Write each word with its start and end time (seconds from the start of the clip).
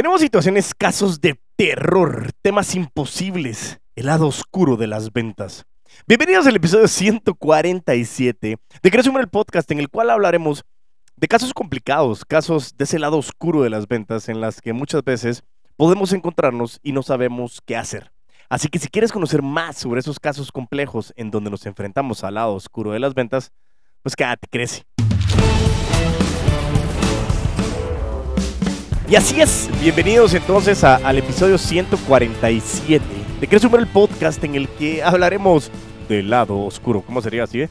Tenemos 0.00 0.22
situaciones, 0.22 0.74
casos 0.74 1.20
de 1.20 1.38
terror, 1.56 2.30
temas 2.40 2.74
imposibles, 2.74 3.80
el 3.94 4.06
lado 4.06 4.28
oscuro 4.28 4.78
de 4.78 4.86
las 4.86 5.12
ventas. 5.12 5.66
Bienvenidos 6.06 6.46
al 6.46 6.56
episodio 6.56 6.88
147 6.88 8.56
de 8.82 8.90
Cresumer 8.90 9.20
el 9.20 9.28
podcast 9.28 9.70
en 9.70 9.78
el 9.78 9.90
cual 9.90 10.08
hablaremos 10.08 10.64
de 11.16 11.28
casos 11.28 11.52
complicados, 11.52 12.24
casos 12.24 12.78
de 12.78 12.84
ese 12.84 12.98
lado 12.98 13.18
oscuro 13.18 13.60
de 13.60 13.68
las 13.68 13.86
ventas 13.88 14.30
en 14.30 14.40
las 14.40 14.62
que 14.62 14.72
muchas 14.72 15.04
veces 15.04 15.42
podemos 15.76 16.14
encontrarnos 16.14 16.80
y 16.82 16.92
no 16.92 17.02
sabemos 17.02 17.60
qué 17.66 17.76
hacer. 17.76 18.10
Así 18.48 18.68
que 18.68 18.78
si 18.78 18.88
quieres 18.88 19.12
conocer 19.12 19.42
más 19.42 19.76
sobre 19.76 20.00
esos 20.00 20.18
casos 20.18 20.50
complejos 20.50 21.12
en 21.16 21.30
donde 21.30 21.50
nos 21.50 21.66
enfrentamos 21.66 22.24
al 22.24 22.36
lado 22.36 22.54
oscuro 22.54 22.92
de 22.92 23.00
las 23.00 23.12
ventas, 23.12 23.52
pues 24.00 24.16
quédate, 24.16 24.48
crece. 24.50 24.84
Y 29.10 29.16
así 29.16 29.40
es, 29.40 29.68
bienvenidos 29.80 30.34
entonces 30.34 30.84
al 30.84 31.18
episodio 31.18 31.58
147 31.58 33.04
de 33.40 33.48
Cresumer 33.48 33.80
el 33.80 33.88
podcast 33.88 34.44
en 34.44 34.54
el 34.54 34.68
que 34.68 35.02
hablaremos 35.02 35.72
del 36.08 36.30
lado 36.30 36.60
oscuro. 36.60 37.02
¿Cómo 37.02 37.20
sería 37.20 37.42
así, 37.42 37.62
eh? 37.62 37.70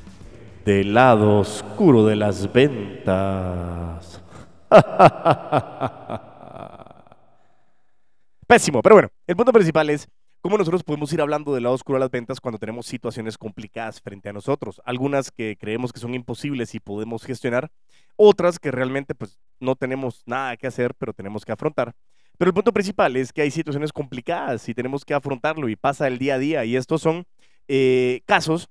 Del 0.65 0.93
lado 0.93 1.39
oscuro 1.39 2.05
de 2.05 2.17
las 2.17 2.52
ventas. 2.52 4.21
Pésimo, 8.45 8.81
pero 8.81 8.95
bueno, 8.95 9.07
el 9.26 9.37
punto 9.37 9.53
principal 9.53 9.90
es 9.91 10.09
cómo 10.41 10.57
nosotros 10.57 10.84
podemos 10.84 11.13
ir 11.13 11.21
hablando 11.21 11.53
del 11.53 11.63
lado 11.63 11.76
oscuro 11.76 11.99
de 11.99 12.01
las 12.01 12.12
ventas 12.12 12.41
cuando 12.41 12.59
tenemos 12.59 12.85
situaciones 12.85 13.37
complicadas 13.37 14.01
frente 14.01 14.27
a 14.27 14.34
nosotros. 14.34 14.81
Algunas 14.84 15.31
que 15.31 15.55
creemos 15.57 15.93
que 15.93 16.01
son 16.01 16.15
imposibles 16.15 16.76
y 16.76 16.81
podemos 16.81 17.23
gestionar, 17.23 17.71
otras 18.17 18.59
que 18.59 18.71
realmente 18.71 19.15
pues 19.15 19.40
no 19.59 19.76
tenemos 19.76 20.23
nada 20.26 20.58
que 20.58 20.68
hacer, 20.68 20.94
pero 20.95 21.13
tenemos 21.13 21.45
que 21.45 21.52
afrontar. 21.52 21.94
Pero 22.38 22.49
el 22.49 22.54
punto 22.54 22.72
principal 22.72 23.16
es 23.18 23.34
que 23.34 23.41
hay 23.41 23.52
situaciones 23.52 23.91
complicadas 23.91 24.70
y 24.70 24.73
tenemos 24.73 25.04
que 25.04 25.13
afrontarlo 25.13 25.68
y 25.68 25.76
pasa 25.76 26.07
el 26.07 26.18
día 26.18 26.35
a 26.35 26.40
día. 26.40 26.66
Y 26.66 26.77
estos 26.77 27.01
son 27.01 27.26
eh, 27.68 28.21
casos 28.26 28.70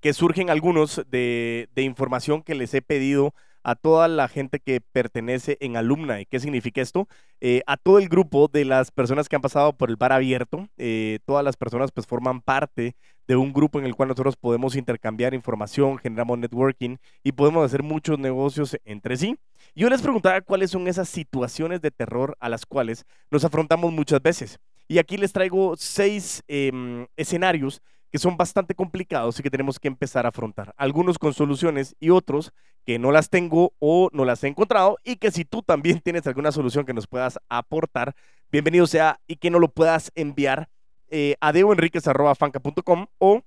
que 0.00 0.12
surgen 0.12 0.50
algunos 0.50 1.04
de, 1.08 1.68
de 1.74 1.82
información 1.82 2.42
que 2.42 2.56
les 2.56 2.74
he 2.74 2.82
pedido 2.82 3.32
a 3.64 3.74
toda 3.74 4.06
la 4.08 4.28
gente 4.28 4.60
que 4.60 4.80
pertenece 4.80 5.56
en 5.60 5.76
Alumni. 5.76 6.26
¿Qué 6.26 6.38
significa 6.38 6.80
esto? 6.80 7.08
Eh, 7.40 7.62
a 7.66 7.76
todo 7.76 7.98
el 7.98 8.08
grupo 8.08 8.48
de 8.48 8.64
las 8.64 8.90
personas 8.90 9.28
que 9.28 9.36
han 9.36 9.42
pasado 9.42 9.72
por 9.72 9.90
el 9.90 9.96
bar 9.96 10.12
abierto, 10.12 10.68
eh, 10.76 11.18
todas 11.24 11.44
las 11.44 11.56
personas 11.56 11.90
pues 11.90 12.06
forman 12.06 12.42
parte 12.42 12.94
de 13.26 13.36
un 13.36 13.52
grupo 13.52 13.78
en 13.78 13.86
el 13.86 13.94
cual 13.94 14.10
nosotros 14.10 14.36
podemos 14.36 14.76
intercambiar 14.76 15.34
información, 15.34 15.98
generamos 15.98 16.38
networking 16.38 16.98
y 17.22 17.32
podemos 17.32 17.64
hacer 17.64 17.82
muchos 17.82 18.18
negocios 18.18 18.76
entre 18.84 19.16
sí. 19.16 19.36
Yo 19.74 19.88
les 19.88 20.02
preguntaba 20.02 20.40
cuáles 20.42 20.70
son 20.70 20.86
esas 20.86 21.08
situaciones 21.08 21.80
de 21.80 21.90
terror 21.90 22.36
a 22.38 22.48
las 22.48 22.66
cuales 22.66 23.06
nos 23.30 23.44
afrontamos 23.44 23.92
muchas 23.92 24.22
veces. 24.22 24.58
Y 24.86 24.98
aquí 24.98 25.16
les 25.16 25.32
traigo 25.32 25.74
seis 25.78 26.42
em, 26.46 27.06
escenarios 27.16 27.80
que 28.14 28.20
son 28.20 28.36
bastante 28.36 28.76
complicados 28.76 29.40
y 29.40 29.42
que 29.42 29.50
tenemos 29.50 29.80
que 29.80 29.88
empezar 29.88 30.24
a 30.24 30.28
afrontar. 30.28 30.72
Algunos 30.76 31.18
con 31.18 31.34
soluciones 31.34 31.96
y 31.98 32.10
otros 32.10 32.52
que 32.86 32.96
no 32.96 33.10
las 33.10 33.28
tengo 33.28 33.72
o 33.80 34.08
no 34.12 34.24
las 34.24 34.44
he 34.44 34.46
encontrado 34.46 34.98
y 35.02 35.16
que 35.16 35.32
si 35.32 35.44
tú 35.44 35.62
también 35.62 35.98
tienes 36.04 36.24
alguna 36.28 36.52
solución 36.52 36.86
que 36.86 36.94
nos 36.94 37.08
puedas 37.08 37.40
aportar, 37.48 38.14
bienvenido 38.52 38.86
sea 38.86 39.18
y 39.26 39.34
que 39.34 39.50
no 39.50 39.58
lo 39.58 39.66
puedas 39.66 40.12
enviar 40.14 40.68
eh, 41.08 41.34
a 41.40 41.50
deoenriquez.fanca.com 41.50 43.06
o 43.18 43.42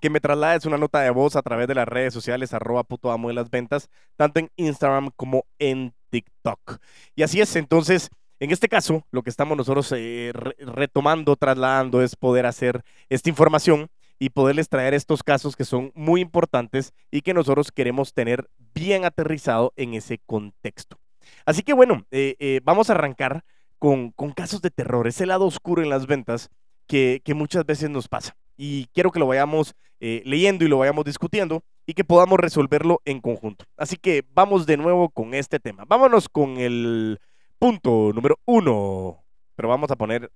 que 0.00 0.10
me 0.10 0.18
traslades 0.18 0.66
una 0.66 0.76
nota 0.76 1.00
de 1.00 1.10
voz 1.10 1.36
a 1.36 1.42
través 1.42 1.68
de 1.68 1.76
las 1.76 1.86
redes 1.86 2.12
sociales 2.12 2.52
arroba 2.52 2.82
puto 2.82 3.12
amo 3.12 3.28
de 3.28 3.34
las 3.34 3.48
ventas, 3.48 3.88
tanto 4.16 4.40
en 4.40 4.50
Instagram 4.56 5.12
como 5.14 5.46
en 5.60 5.94
TikTok. 6.10 6.78
Y 7.14 7.22
así 7.22 7.40
es, 7.40 7.54
entonces... 7.54 8.10
En 8.44 8.50
este 8.50 8.68
caso, 8.68 9.06
lo 9.10 9.22
que 9.22 9.30
estamos 9.30 9.56
nosotros 9.56 9.90
eh, 9.96 10.30
retomando, 10.58 11.34
trasladando, 11.34 12.02
es 12.02 12.14
poder 12.14 12.44
hacer 12.44 12.84
esta 13.08 13.30
información 13.30 13.88
y 14.18 14.28
poderles 14.28 14.68
traer 14.68 14.92
estos 14.92 15.22
casos 15.22 15.56
que 15.56 15.64
son 15.64 15.92
muy 15.94 16.20
importantes 16.20 16.92
y 17.10 17.22
que 17.22 17.32
nosotros 17.32 17.72
queremos 17.72 18.12
tener 18.12 18.50
bien 18.74 19.06
aterrizado 19.06 19.72
en 19.76 19.94
ese 19.94 20.18
contexto. 20.26 20.98
Así 21.46 21.62
que 21.62 21.72
bueno, 21.72 22.04
eh, 22.10 22.36
eh, 22.38 22.60
vamos 22.62 22.90
a 22.90 22.92
arrancar 22.92 23.46
con, 23.78 24.10
casos 24.36 24.60
de 24.60 24.70
terror, 24.70 25.06
ese 25.06 25.24
lado 25.24 25.46
oscuro 25.46 25.82
en 25.82 25.88
las 25.88 26.06
ventas 26.06 26.50
que, 26.86 27.22
muchas 27.34 27.64
veces 27.64 27.88
nos 27.88 28.08
pasa. 28.08 28.36
Y 28.58 28.88
quiero 28.92 29.10
que 29.10 29.20
lo 29.20 29.26
vayamos 29.26 29.74
leyendo 30.00 30.66
y 30.66 30.68
lo 30.68 30.76
vayamos 30.76 31.06
discutiendo 31.06 31.64
y 31.86 31.94
que 31.94 32.04
podamos 32.04 32.38
resolverlo 32.38 33.00
en 33.06 33.22
conjunto. 33.22 33.64
Así 33.78 33.96
que 33.96 34.22
vamos 34.34 34.66
de 34.66 34.76
nuevo 34.76 35.08
con 35.08 35.32
este 35.32 35.58
tema. 35.60 35.86
Vámonos 35.86 36.28
con 36.28 36.58
el 36.58 37.18
Punto 37.64 38.12
número 38.12 38.38
uno. 38.44 39.24
Pero 39.56 39.70
vamos 39.70 39.90
a 39.90 39.96
poner. 39.96 40.30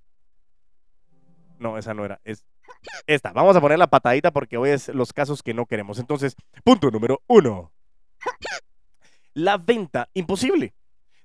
No, 1.59 1.77
esa 1.77 1.93
no 1.93 2.03
era. 2.03 2.19
Es 2.23 2.43
esta. 3.05 3.31
Vamos 3.33 3.55
a 3.55 3.61
poner 3.61 3.77
la 3.77 3.85
patadita 3.85 4.31
porque 4.31 4.57
hoy 4.57 4.71
es 4.71 4.87
los 4.87 5.13
casos 5.13 5.43
que 5.43 5.53
no 5.53 5.67
queremos. 5.67 5.99
Entonces, 5.99 6.35
punto 6.63 6.89
número 6.89 7.21
uno. 7.27 7.71
La 9.35 9.59
venta 9.59 10.09
imposible. 10.15 10.73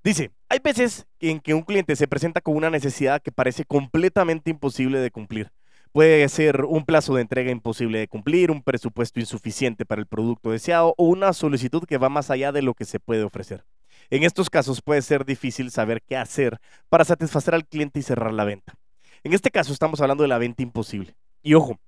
Dice, 0.03 0.31
hay 0.51 0.59
veces 0.59 1.07
en 1.21 1.41
que 1.41 1.55
un 1.55 1.63
cliente 1.63 1.97
se 1.97 2.07
presenta 2.07 2.43
con 2.43 2.55
una 2.55 2.69
necesidad 2.69 3.23
que 3.23 3.33
parece 3.33 3.65
completamente 3.65 4.51
imposible 4.51 4.99
de 4.99 5.11
cumplir. 5.11 5.53
Puede 5.91 6.29
ser 6.29 6.67
un 6.67 6.85
plazo 6.85 7.15
de 7.15 7.23
entrega 7.23 7.51
imposible 7.51 7.99
de 7.99 8.09
cumplir, 8.09 8.51
un 8.51 8.63
presupuesto 8.63 9.21
insuficiente 9.21 9.87
para 9.87 10.03
el 10.03 10.07
producto 10.07 10.51
deseado 10.51 10.95
o 10.99 11.05
una 11.05 11.33
solicitud 11.33 11.85
que 11.85 11.97
va 11.97 12.11
más 12.11 12.31
allá 12.31 12.53
de 12.53 12.61
lo 12.61 12.75
que 12.75 12.85
se 12.85 13.01
puede 13.01 13.25
ofrecer. 13.25 13.65
En 14.11 14.23
estos 14.23 14.51
casos 14.51 14.83
puede 14.83 15.03
ser 15.03 15.25
difícil 15.25 15.71
saber 15.71 16.03
qué 16.03 16.17
hacer 16.17 16.59
para 16.89 17.05
satisfacer 17.05 17.55
al 17.55 17.67
cliente 17.67 17.99
y 17.99 18.03
cerrar 18.03 18.33
la 18.33 18.45
venta. 18.45 18.75
En 19.23 19.33
este 19.33 19.51
caso 19.51 19.73
estamos 19.73 20.01
hablando 20.01 20.23
de 20.23 20.29
la 20.29 20.39
venta 20.39 20.63
imposible. 20.63 21.15
Y 21.43 21.55
ojo, 21.55 21.79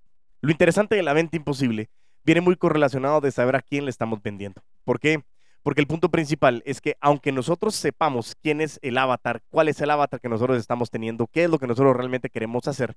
lo 0.40 0.50
interesante 0.50 0.96
de 0.96 1.02
la 1.02 1.12
venta 1.12 1.36
imposible 1.36 1.90
viene 2.24 2.40
muy 2.40 2.56
correlacionado 2.56 3.20
de 3.20 3.30
saber 3.30 3.56
a 3.56 3.62
quién 3.62 3.84
le 3.84 3.90
estamos 3.90 4.22
vendiendo. 4.22 4.62
¿Por 4.84 4.98
qué? 4.98 5.22
Porque 5.62 5.80
el 5.80 5.86
punto 5.86 6.10
principal 6.10 6.62
es 6.64 6.80
que 6.80 6.96
aunque 7.00 7.32
nosotros 7.32 7.74
sepamos 7.74 8.36
quién 8.40 8.60
es 8.60 8.78
el 8.82 8.98
avatar, 8.98 9.42
cuál 9.50 9.68
es 9.68 9.80
el 9.80 9.90
avatar 9.90 10.20
que 10.20 10.28
nosotros 10.28 10.58
estamos 10.58 10.90
teniendo, 10.90 11.26
qué 11.26 11.44
es 11.44 11.50
lo 11.50 11.58
que 11.58 11.66
nosotros 11.66 11.96
realmente 11.96 12.30
queremos 12.30 12.68
hacer, 12.68 12.94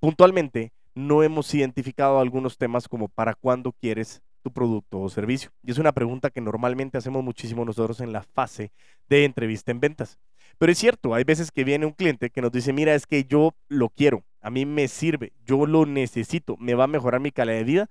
puntualmente 0.00 0.72
no 0.94 1.22
hemos 1.22 1.52
identificado 1.54 2.20
algunos 2.20 2.58
temas 2.58 2.88
como 2.88 3.08
para 3.08 3.34
cuándo 3.34 3.72
quieres 3.72 4.22
tu 4.40 4.52
producto 4.52 5.00
o 5.00 5.08
servicio? 5.08 5.50
Y 5.62 5.70
es 5.70 5.78
una 5.78 5.92
pregunta 5.92 6.30
que 6.30 6.40
normalmente 6.40 6.98
hacemos 6.98 7.22
muchísimo 7.22 7.64
nosotros 7.64 8.00
en 8.00 8.12
la 8.12 8.22
fase 8.22 8.72
de 9.08 9.24
entrevista 9.24 9.70
en 9.70 9.80
ventas. 9.80 10.18
Pero 10.58 10.72
es 10.72 10.78
cierto, 10.78 11.14
hay 11.14 11.24
veces 11.24 11.50
que 11.50 11.64
viene 11.64 11.86
un 11.86 11.92
cliente 11.92 12.30
que 12.30 12.42
nos 12.42 12.52
dice, 12.52 12.72
mira, 12.72 12.94
es 12.94 13.06
que 13.06 13.24
yo 13.24 13.54
lo 13.68 13.88
quiero, 13.88 14.24
a 14.40 14.50
mí 14.50 14.66
me 14.66 14.88
sirve, 14.88 15.32
yo 15.44 15.66
lo 15.66 15.86
necesito, 15.86 16.56
me 16.58 16.74
va 16.74 16.84
a 16.84 16.88
mejorar 16.88 17.20
mi 17.20 17.30
calidad 17.30 17.58
de 17.58 17.64
vida, 17.64 17.90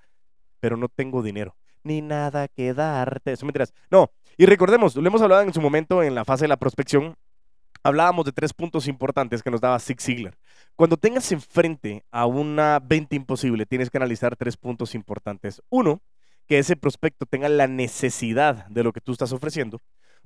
pero 0.60 0.78
no 0.78 0.88
tengo 0.88 1.24
dinero. 1.24 1.56
Ni 1.84 2.02
nada 2.02 2.48
que 2.48 2.74
darte. 2.74 3.32
Eso 3.32 3.46
me 3.46 3.52
dirás. 3.52 3.74
No, 3.90 4.12
y 4.38 4.46
recordemos, 4.46 4.96
lo 4.96 5.08
hemos 5.08 5.22
hablado 5.22 5.42
en 5.44 5.54
su 5.54 5.62
momento 5.62 6.04
en 6.04 6.14
la 6.16 6.26
fase 6.26 6.44
de 6.44 6.50
la 6.50 6.58
prospección, 6.58 7.16
hablábamos 7.84 8.26
de 8.26 8.32
tres 8.32 8.54
puntos 8.54 8.88
importantes 8.88 9.42
que 9.42 9.52
nos 9.52 9.62
daba 9.62 9.80
Zig 9.80 10.02
Ziglar. 10.02 10.38
Cuando 10.76 10.98
tengas 10.98 11.32
enfrente 11.32 12.04
a 12.12 12.26
una 12.26 12.80
venta 12.80 13.16
imposible, 13.16 13.66
tienes 13.66 13.90
que 13.90 13.98
analizar 13.98 14.36
tres 14.36 14.58
puntos 14.58 14.96
importantes. 14.96 15.62
Uno, 15.70 16.02
que 16.50 16.58
ese 16.58 16.76
prospecto 16.76 17.28
tenga 17.28 17.48
la 17.48 17.68
necesidad 17.68 18.66
de 18.70 18.84
lo 18.84 18.92
que 18.92 19.02
tú 19.02 19.12
estás 19.12 19.32
ofreciendo. 19.32 19.80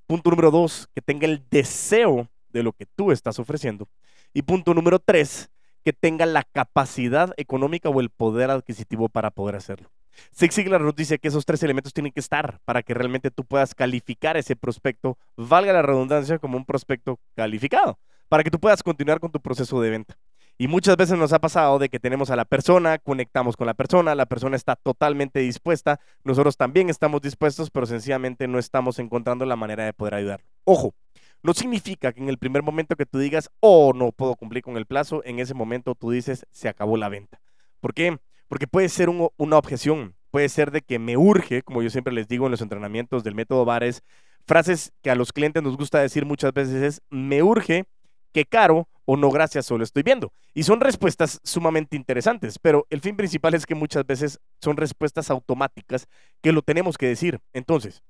Punto 0.08 0.30
número 0.30 0.52
dos, 0.52 0.88
que 0.96 1.02
tenga 1.02 1.28
el 1.28 1.44
deseo 1.52 2.30
de 2.48 2.64
lo 2.64 2.72
que 2.72 2.86
tú 2.86 3.12
estás 3.12 3.40
ofreciendo. 3.40 3.90
Y 4.34 4.44
punto 4.44 4.74
número 4.74 5.00
tres, 5.00 5.50
que 5.84 5.92
tenga 5.92 6.26
la 6.26 6.44
capacidad 6.44 7.34
económica 7.36 7.90
o 7.90 8.00
el 8.00 8.10
poder 8.10 8.52
adquisitivo 8.52 9.10
para 9.10 9.32
poder 9.32 9.58
hacerlo. 9.58 9.92
Six 10.32 10.56
Ziglar 10.56 10.80
nos 10.80 10.96
dice 10.96 11.20
que 11.20 11.28
esos 11.28 11.46
tres 11.46 11.62
elementos 11.62 11.92
tienen 11.92 12.14
que 12.14 12.22
estar 12.22 12.60
para 12.64 12.84
que 12.84 12.94
realmente 12.94 13.30
tú 13.30 13.44
puedas 13.44 13.76
calificar 13.76 14.38
ese 14.38 14.56
prospecto, 14.56 15.18
valga 15.36 15.74
la 15.74 15.82
redundancia, 15.82 16.40
como 16.40 16.56
un 16.56 16.64
prospecto 16.64 17.20
calificado, 17.36 18.00
para 18.30 18.46
que 18.46 18.52
tú 18.52 18.62
puedas 18.62 18.82
continuar 18.82 19.20
con 19.20 19.30
tu 19.30 19.42
proceso 19.42 19.82
de 19.82 19.90
venta. 19.90 20.18
Y 20.58 20.68
muchas 20.68 20.96
veces 20.98 21.18
nos 21.18 21.34
ha 21.34 21.40
pasado 21.40 21.80
de 21.80 21.90
que 21.90 22.00
tenemos 22.00 22.30
a 22.30 22.36
la 22.36 22.46
persona, 22.46 23.00
conectamos 23.00 23.58
con 23.58 23.66
la 23.66 23.74
persona, 23.74 24.14
la 24.14 24.28
persona 24.28 24.56
está 24.56 24.76
totalmente 24.76 25.40
dispuesta, 25.40 26.00
nosotros 26.24 26.58
también 26.58 26.90
estamos 26.90 27.22
dispuestos, 27.22 27.72
pero 27.72 27.86
sencillamente 27.88 28.48
no 28.48 28.60
estamos 28.60 29.00
encontrando 29.00 29.46
la 29.46 29.56
manera 29.56 29.84
de 29.86 29.94
poder 29.94 30.14
ayudar. 30.14 30.42
Ojo, 30.64 30.94
no 31.42 31.54
significa 31.54 32.14
que 32.14 32.22
en 32.22 32.30
el 32.30 32.38
primer 32.38 32.62
momento 32.62 32.96
que 32.96 33.06
tú 33.06 33.18
digas, 33.18 33.50
oh, 33.60 33.94
no 33.94 34.12
puedo 34.12 34.36
cumplir 34.36 34.64
con 34.64 34.78
el 34.78 34.86
plazo, 34.86 35.22
en 35.26 35.40
ese 35.40 35.54
momento 35.54 35.96
tú 35.96 36.12
dices, 36.12 36.46
se 36.52 36.70
acabó 36.70 36.98
la 36.98 37.10
venta. 37.10 37.42
¿Por 37.80 37.94
qué? 37.94 38.18
Porque 38.48 38.68
puede 38.68 38.90
ser 38.90 39.10
una 39.10 39.58
objeción, 39.58 40.16
puede 40.30 40.50
ser 40.50 40.72
de 40.72 40.82
que 40.82 41.00
me 41.00 41.18
urge, 41.18 41.64
como 41.64 41.82
yo 41.82 41.90
siempre 41.90 42.14
les 42.14 42.28
digo 42.28 42.46
en 42.46 42.52
los 42.52 42.62
entrenamientos 42.62 43.24
del 43.24 43.36
método 43.36 43.66
Bares, 43.66 44.04
frases 44.46 44.94
que 45.02 45.10
a 45.10 45.16
los 45.16 45.34
clientes 45.34 45.64
nos 45.64 45.78
gusta 45.78 46.00
decir 46.00 46.26
muchas 46.26 46.54
veces 46.54 46.82
es, 46.82 47.02
me 47.10 47.44
urge 47.44 47.86
que 48.34 48.46
caro 48.46 48.90
o 49.06 49.18
no 49.18 49.32
gracias, 49.32 49.66
solo 49.66 49.84
estoy 49.84 50.04
viendo. 50.04 50.34
Y 50.54 50.64
son 50.64 50.82
respuestas 50.82 51.40
sumamente 51.44 51.96
interesantes, 51.98 52.60
pero 52.60 52.88
el 52.90 53.02
fin 53.02 53.18
principal 53.18 53.54
es 53.54 53.66
que 53.66 53.76
muchas 53.76 54.06
veces 54.06 54.40
son 54.62 54.78
respuestas 54.78 55.30
automáticas 55.32 56.08
que 56.42 56.52
lo 56.54 56.62
tenemos 56.62 56.98
que 56.98 57.08
decir. 57.08 57.40
Entonces, 57.54 58.04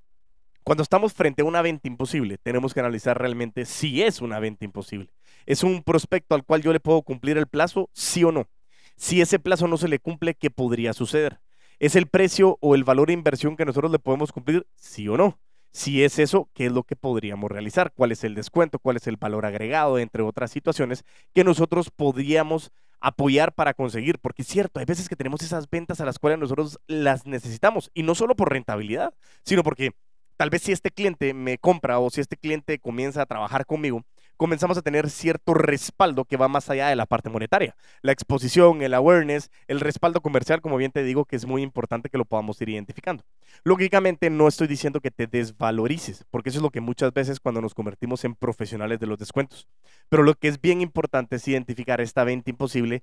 Cuando 0.62 0.82
estamos 0.82 1.12
frente 1.12 1.42
a 1.42 1.44
una 1.44 1.60
venta 1.62 1.88
imposible, 1.88 2.38
tenemos 2.38 2.72
que 2.72 2.80
analizar 2.80 3.18
realmente 3.18 3.66
si 3.66 4.02
es 4.02 4.20
una 4.22 4.38
venta 4.40 4.64
imposible. 4.64 5.10
¿Es 5.46 5.62
un 5.62 5.82
prospecto 5.82 6.34
al 6.34 6.44
cual 6.44 6.62
yo 6.62 6.72
le 6.72 6.80
puedo 6.80 7.02
cumplir 7.02 7.36
el 7.36 7.46
plazo? 7.46 7.90
Sí 7.92 8.24
o 8.24 8.32
no. 8.32 8.48
Si 8.96 9.20
ese 9.20 9.38
plazo 9.38 9.68
no 9.68 9.76
se 9.76 9.88
le 9.88 9.98
cumple, 9.98 10.34
¿qué 10.34 10.50
podría 10.50 10.94
suceder? 10.94 11.40
¿Es 11.80 11.96
el 11.96 12.06
precio 12.06 12.56
o 12.60 12.74
el 12.74 12.84
valor 12.84 13.08
de 13.08 13.14
inversión 13.14 13.56
que 13.56 13.66
nosotros 13.66 13.92
le 13.92 13.98
podemos 13.98 14.32
cumplir? 14.32 14.66
Sí 14.76 15.06
o 15.08 15.16
no. 15.18 15.38
Si 15.74 16.04
es 16.04 16.20
eso, 16.20 16.48
¿qué 16.54 16.66
es 16.66 16.72
lo 16.72 16.84
que 16.84 16.94
podríamos 16.94 17.50
realizar? 17.50 17.92
¿Cuál 17.92 18.12
es 18.12 18.22
el 18.22 18.36
descuento? 18.36 18.78
¿Cuál 18.78 18.96
es 18.96 19.08
el 19.08 19.16
valor 19.16 19.44
agregado? 19.44 19.98
Entre 19.98 20.22
otras 20.22 20.52
situaciones 20.52 21.04
que 21.34 21.42
nosotros 21.42 21.90
podríamos 21.90 22.70
apoyar 23.00 23.52
para 23.52 23.74
conseguir, 23.74 24.20
porque 24.20 24.42
es 24.42 24.48
cierto, 24.48 24.78
hay 24.78 24.86
veces 24.86 25.08
que 25.08 25.16
tenemos 25.16 25.42
esas 25.42 25.68
ventas 25.68 26.00
a 26.00 26.04
las 26.04 26.20
cuales 26.20 26.38
nosotros 26.38 26.78
las 26.86 27.26
necesitamos, 27.26 27.90
y 27.92 28.04
no 28.04 28.14
solo 28.14 28.36
por 28.36 28.52
rentabilidad, 28.52 29.14
sino 29.42 29.64
porque 29.64 29.90
tal 30.36 30.48
vez 30.48 30.62
si 30.62 30.70
este 30.70 30.92
cliente 30.92 31.34
me 31.34 31.58
compra 31.58 31.98
o 31.98 32.08
si 32.08 32.20
este 32.20 32.36
cliente 32.36 32.78
comienza 32.78 33.22
a 33.22 33.26
trabajar 33.26 33.66
conmigo, 33.66 34.04
comenzamos 34.36 34.78
a 34.78 34.82
tener 34.82 35.10
cierto 35.10 35.54
respaldo 35.54 36.24
que 36.24 36.36
va 36.36 36.48
más 36.48 36.70
allá 36.70 36.88
de 36.88 36.96
la 36.96 37.06
parte 37.06 37.30
monetaria. 37.30 37.76
La 38.02 38.12
exposición, 38.12 38.82
el 38.82 38.94
awareness, 38.94 39.50
el 39.68 39.80
respaldo 39.80 40.20
comercial, 40.20 40.60
como 40.60 40.76
bien 40.76 40.92
te 40.92 41.02
digo, 41.02 41.24
que 41.24 41.36
es 41.36 41.46
muy 41.46 41.62
importante 41.62 42.08
que 42.08 42.18
lo 42.18 42.24
podamos 42.24 42.60
ir 42.60 42.68
identificando. 42.68 43.24
Lógicamente 43.62 44.30
no 44.30 44.48
estoy 44.48 44.66
diciendo 44.66 45.00
que 45.00 45.10
te 45.10 45.26
desvalorices, 45.26 46.24
porque 46.30 46.50
eso 46.50 46.58
es 46.58 46.62
lo 46.62 46.70
que 46.70 46.80
muchas 46.80 47.12
veces 47.12 47.40
cuando 47.40 47.60
nos 47.60 47.74
convertimos 47.74 48.24
en 48.24 48.34
profesionales 48.34 49.00
de 49.00 49.06
los 49.06 49.18
descuentos. 49.18 49.68
Pero 50.08 50.22
lo 50.22 50.34
que 50.34 50.48
es 50.48 50.60
bien 50.60 50.80
importante 50.80 51.36
es 51.36 51.48
identificar 51.48 52.00
esta 52.00 52.24
venta 52.24 52.50
imposible 52.50 53.02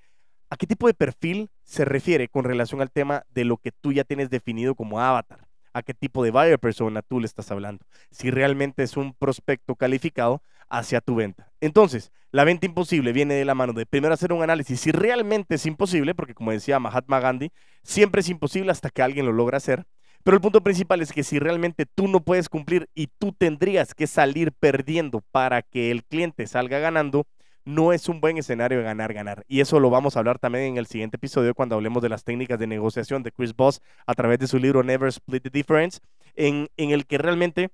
¿A 0.52 0.58
qué 0.58 0.68
tipo 0.68 0.86
de 0.88 0.94
perfil 0.94 1.50
se 1.64 1.86
refiere 1.86 2.28
con 2.28 2.44
relación 2.44 2.82
al 2.82 2.92
tema 2.92 3.24
de 3.30 3.46
lo 3.46 3.56
que 3.56 3.72
tú 3.72 3.94
ya 3.94 4.04
tienes 4.04 4.30
definido 4.30 4.76
como 4.76 5.00
avatar? 5.00 5.48
¿A 5.72 5.82
qué 5.82 5.94
tipo 5.94 6.26
de 6.26 6.32
buyer 6.32 6.60
persona 6.60 7.02
tú 7.02 7.22
le 7.22 7.26
estás 7.26 7.50
hablando? 7.52 7.86
Si 8.12 8.30
realmente 8.32 8.84
es 8.84 8.98
un 8.98 9.14
prospecto 9.14 9.76
calificado 9.76 10.44
hacia 10.72 11.02
tu 11.02 11.16
venta. 11.16 11.52
Entonces, 11.60 12.12
la 12.32 12.46
venta 12.46 12.66
imposible 12.66 13.12
viene 13.12 13.36
de 13.36 13.46
la 13.46 13.54
mano 13.54 13.74
de 13.74 13.86
primero 13.86 14.14
hacer 14.14 14.32
un 14.32 14.42
análisis 14.42 14.80
si 14.80 14.92
realmente 14.92 15.56
es 15.56 15.66
imposible, 15.66 16.16
porque 16.16 16.34
como 16.34 16.52
decía 16.52 16.80
Mahatma 16.80 17.20
Gandhi, 17.20 17.52
siempre 17.84 18.22
es 18.22 18.30
imposible 18.30 18.72
hasta 18.72 18.90
que 18.90 19.02
alguien 19.02 19.26
lo 19.26 19.34
logra 19.34 19.58
hacer. 19.58 19.86
Pero 20.24 20.36
el 20.38 20.42
punto 20.42 20.62
principal 20.62 21.02
es 21.02 21.12
que 21.12 21.24
si 21.24 21.40
realmente 21.40 21.86
tú 21.86 22.08
no 22.08 22.22
puedes 22.22 22.48
cumplir 22.48 22.88
y 22.96 23.08
tú 23.08 23.34
tendrías 23.34 23.94
que 23.94 24.08
salir 24.08 24.54
perdiendo 24.54 25.22
para 25.32 25.62
que 25.62 25.92
el 25.92 26.04
cliente 26.04 26.48
salga 26.48 26.80
ganando, 26.80 27.28
no 27.66 27.92
es 27.92 28.08
un 28.08 28.22
buen 28.22 28.38
escenario 28.38 28.78
de 28.78 28.84
ganar, 28.84 29.14
ganar. 29.14 29.44
Y 29.48 29.60
eso 29.60 29.80
lo 29.80 29.90
vamos 29.90 30.16
a 30.16 30.20
hablar 30.20 30.40
también 30.40 30.66
en 30.66 30.78
el 30.78 30.88
siguiente 30.88 31.18
episodio 31.18 31.54
cuando 31.54 31.76
hablemos 31.76 32.02
de 32.02 32.10
las 32.10 32.24
técnicas 32.24 32.60
de 32.60 32.68
negociación 32.68 33.24
de 33.24 33.32
Chris 33.32 33.56
Voss 33.56 33.82
a 34.06 34.14
través 34.14 34.40
de 34.40 34.48
su 34.48 34.58
libro 34.58 34.84
Never 34.84 35.10
Split 35.10 35.44
the 35.44 35.50
Difference, 35.50 36.00
en, 36.36 36.70
en 36.78 36.92
el 36.92 37.06
que 37.06 37.18
realmente 37.18 37.72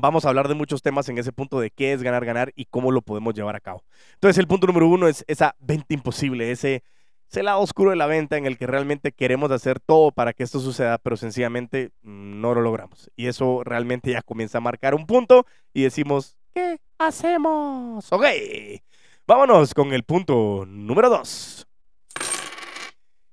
vamos 0.00 0.24
a 0.24 0.28
hablar 0.28 0.48
de 0.48 0.54
muchos 0.54 0.82
temas 0.82 1.08
en 1.08 1.18
ese 1.18 1.32
punto 1.32 1.60
de 1.60 1.70
qué 1.70 1.92
es 1.92 2.02
ganar, 2.02 2.24
ganar 2.24 2.52
y 2.56 2.66
cómo 2.66 2.90
lo 2.90 3.02
podemos 3.02 3.34
llevar 3.34 3.56
a 3.56 3.60
cabo. 3.60 3.84
Entonces 4.14 4.38
el 4.38 4.46
punto 4.46 4.66
número 4.66 4.88
uno 4.88 5.08
es 5.08 5.24
esa 5.28 5.54
venta 5.60 5.94
imposible, 5.94 6.50
ese, 6.50 6.82
ese 7.30 7.42
lado 7.42 7.60
oscuro 7.60 7.90
de 7.90 7.96
la 7.96 8.06
venta 8.06 8.36
en 8.36 8.46
el 8.46 8.58
que 8.58 8.66
realmente 8.66 9.12
queremos 9.12 9.50
hacer 9.50 9.80
todo 9.80 10.10
para 10.12 10.32
que 10.32 10.42
esto 10.42 10.60
suceda, 10.60 10.98
pero 10.98 11.16
sencillamente 11.16 11.90
no 12.02 12.54
lo 12.54 12.60
logramos. 12.60 13.10
Y 13.16 13.26
eso 13.26 13.62
realmente 13.64 14.10
ya 14.10 14.22
comienza 14.22 14.58
a 14.58 14.62
marcar 14.62 14.94
un 14.94 15.06
punto 15.06 15.46
y 15.72 15.82
decimos, 15.82 16.36
¿qué 16.54 16.78
hacemos? 16.98 18.12
Ok. 18.12 18.24
Vámonos 19.26 19.74
con 19.74 19.92
el 19.92 20.02
punto 20.02 20.64
número 20.66 21.08
dos. 21.08 21.66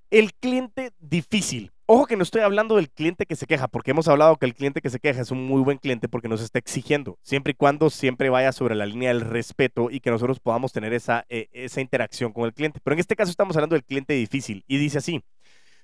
El 0.09 0.33
cliente 0.33 0.91
difícil. 0.99 1.71
Ojo 1.89 2.05
que 2.05 2.17
no 2.17 2.23
estoy 2.23 2.41
hablando 2.41 2.75
del 2.75 2.89
cliente 2.89 3.25
que 3.25 3.37
se 3.37 3.47
queja, 3.47 3.69
porque 3.69 3.91
hemos 3.91 4.09
hablado 4.09 4.35
que 4.35 4.45
el 4.45 4.53
cliente 4.53 4.81
que 4.81 4.89
se 4.89 4.99
queja 4.99 5.21
es 5.21 5.31
un 5.31 5.45
muy 5.45 5.61
buen 5.61 5.77
cliente 5.77 6.09
porque 6.09 6.27
nos 6.27 6.41
está 6.41 6.59
exigiendo, 6.59 7.17
siempre 7.21 7.51
y 7.51 7.53
cuando 7.53 7.89
siempre 7.89 8.29
vaya 8.29 8.51
sobre 8.51 8.75
la 8.75 8.85
línea 8.85 9.07
del 9.07 9.21
respeto 9.21 9.89
y 9.89 10.01
que 10.01 10.11
nosotros 10.11 10.41
podamos 10.41 10.73
tener 10.73 10.91
esa, 10.91 11.25
eh, 11.29 11.47
esa 11.53 11.79
interacción 11.79 12.33
con 12.33 12.43
el 12.43 12.53
cliente. 12.53 12.81
Pero 12.83 12.93
en 12.95 12.99
este 12.99 13.15
caso 13.15 13.31
estamos 13.31 13.55
hablando 13.55 13.75
del 13.75 13.85
cliente 13.85 14.13
difícil 14.15 14.65
y 14.67 14.77
dice 14.79 14.97
así, 14.97 15.23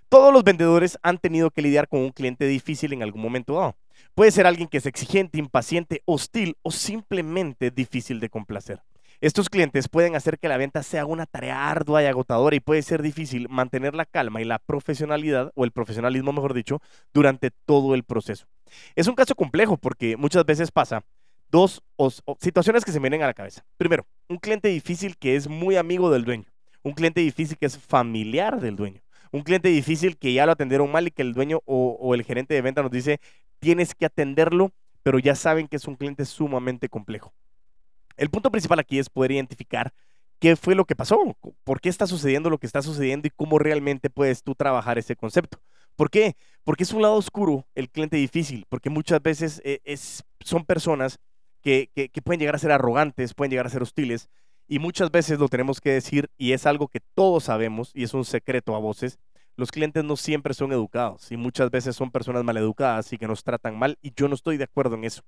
todos 0.10 0.34
los 0.34 0.44
vendedores 0.44 1.00
han 1.04 1.20
tenido 1.20 1.52
que 1.52 1.62
lidiar 1.62 1.88
con 1.88 2.02
un 2.02 2.12
cliente 2.12 2.48
difícil 2.48 2.92
en 2.92 3.02
algún 3.02 3.22
momento 3.22 3.54
dado. 3.54 3.78
Puede 4.14 4.32
ser 4.32 4.46
alguien 4.46 4.68
que 4.68 4.80
es 4.80 4.86
exigente, 4.86 5.38
impaciente, 5.38 6.02
hostil 6.04 6.58
o 6.64 6.72
simplemente 6.72 7.72
difícil 7.72 8.20
de 8.20 8.28
complacer. 8.28 8.82
Estos 9.24 9.48
clientes 9.48 9.88
pueden 9.88 10.18
hacer 10.18 10.38
que 10.38 10.50
la 10.50 10.58
venta 10.58 10.84
sea 10.84 11.06
una 11.06 11.26
tarea 11.26 11.70
ardua 11.70 12.04
y 12.04 12.08
agotadora 12.08 12.58
y 12.58 12.60
puede 12.60 12.82
ser 12.82 13.02
difícil 13.02 13.48
mantener 13.48 13.96
la 13.96 14.04
calma 14.04 14.42
y 14.42 14.44
la 14.44 14.60
profesionalidad, 14.60 15.54
o 15.56 15.64
el 15.64 15.72
profesionalismo 15.72 16.34
mejor 16.34 16.54
dicho, 16.54 16.82
durante 17.14 17.50
todo 17.50 17.96
el 17.96 18.04
proceso. 18.04 18.48
Es 18.96 19.08
un 19.08 19.16
caso 19.16 19.34
complejo 19.34 19.78
porque 19.78 20.18
muchas 20.18 20.46
veces 20.46 20.72
pasa 20.72 21.06
dos 21.50 21.82
situaciones 22.42 22.84
que 22.84 22.92
se 22.92 23.00
vienen 23.00 23.24
a 23.24 23.28
la 23.28 23.34
cabeza. 23.34 23.64
Primero, 23.78 24.06
un 24.28 24.40
cliente 24.40 24.68
difícil 24.68 25.16
que 25.18 25.38
es 25.38 25.48
muy 25.48 25.78
amigo 25.78 26.12
del 26.12 26.26
dueño. 26.26 26.50
Un 26.82 26.92
cliente 26.92 27.22
difícil 27.22 27.58
que 27.58 27.68
es 27.68 27.78
familiar 27.78 28.60
del 28.60 28.76
dueño. 28.76 29.00
Un 29.32 29.44
cliente 29.44 29.70
difícil 29.70 30.18
que 30.18 30.34
ya 30.34 30.46
lo 30.46 30.52
atendieron 30.52 30.92
mal 30.92 31.08
y 31.08 31.12
que 31.12 31.22
el 31.22 31.32
dueño 31.32 31.62
o, 31.64 31.98
o 31.98 32.14
el 32.14 32.24
gerente 32.24 32.56
de 32.56 32.62
venta 32.62 32.82
nos 32.82 32.92
dice, 32.92 33.22
tienes 33.60 33.96
que 33.96 34.06
atenderlo, 34.06 34.74
pero 35.02 35.18
ya 35.18 35.34
saben 35.34 35.70
que 35.70 35.78
es 35.78 35.88
un 35.88 35.96
cliente 35.96 36.26
sumamente 36.26 36.90
complejo. 36.90 37.34
El 38.18 38.30
punto 38.30 38.52
principal 38.52 38.80
aquí 38.80 39.00
es 39.00 39.10
poder 39.10 39.32
identificar 39.32 39.94
qué 40.40 40.56
fue 40.56 40.76
lo 40.76 40.86
que 40.86 40.96
pasó, 40.96 41.38
por 41.64 41.80
qué 41.80 41.90
está 41.90 42.06
sucediendo 42.06 42.50
lo 42.50 42.58
que 42.58 42.68
está 42.68 42.82
sucediendo 42.82 43.28
y 43.28 43.32
cómo 43.32 43.60
realmente 43.60 44.10
puedes 44.10 44.44
tú 44.44 44.56
trabajar 44.56 44.98
ese 44.98 45.16
concepto. 45.16 45.60
¿Por 45.96 46.10
qué? 46.10 46.36
Porque 46.64 46.84
es 46.84 46.92
un 46.94 47.02
lado 47.02 47.16
oscuro 47.16 47.66
el 47.76 47.90
cliente 47.90 48.18
difícil, 48.18 48.66
porque 48.68 48.90
muchas 48.90 49.22
veces 49.22 49.62
eh, 49.64 49.80
son 50.42 50.66
personas 50.66 51.20
que, 51.62 51.90
que, 51.96 52.22
pueden 52.22 52.40
llegar 52.40 52.56
a 52.56 52.60
ser 52.60 52.72
arrogantes, 52.72 53.34
pueden 53.34 53.52
llegar 53.52 53.68
a 53.68 53.70
ser 53.70 53.82
hostiles, 53.82 54.30
y 54.68 54.80
muchas 54.80 55.12
veces 55.12 55.40
lo 55.40 55.48
tenemos 55.48 55.80
que 55.80 55.92
decir, 55.92 56.30
y 56.38 56.52
es 56.52 56.66
algo 56.66 56.90
que 56.90 57.00
todos 57.00 57.46
sabemos, 57.46 57.92
y 57.94 58.04
es 58.04 58.14
un 58.14 58.26
secreto 58.26 58.76
a 58.76 58.80
voces, 58.80 59.20
los 59.56 59.72
clientes 59.72 60.04
no 60.04 60.18
siempre 60.18 60.54
son 60.54 60.74
educados, 60.74 61.32
y 61.32 61.38
muchas 61.38 61.72
veces 61.72 61.96
son 61.96 62.12
personas 62.12 62.44
maleducadas 62.44 63.14
y 63.14 63.18
que 63.18 63.28
nos 63.28 63.44
tratan 63.44 63.80
mal, 63.80 63.98
y 64.02 64.12
yo 64.14 64.28
no 64.28 64.36
estoy 64.36 64.58
de 64.58 64.66
acuerdo 64.66 64.96
en 64.96 65.06
eso. 65.06 65.24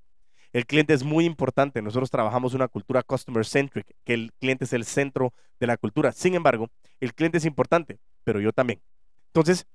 El 0.53 0.65
cliente 0.65 0.93
es 0.93 1.03
muy 1.03 1.25
importante. 1.25 1.81
Nosotros 1.81 2.09
trabajamos 2.09 2.53
una 2.53 2.67
cultura 2.67 3.03
customer 3.03 3.45
centric, 3.45 3.87
que 4.03 4.13
el 4.13 4.31
cliente 4.39 4.65
es 4.65 4.73
el 4.73 4.85
centro 4.85 5.33
de 5.59 5.67
la 5.67 5.77
cultura. 5.77 6.11
Sin 6.11 6.35
embargo, 6.35 6.69
el 6.99 7.13
cliente 7.13 7.37
es 7.37 7.45
importante, 7.45 7.99
pero 8.23 8.39
yo 8.39 8.51
también. 8.51 8.81
Entonces, 9.27 9.67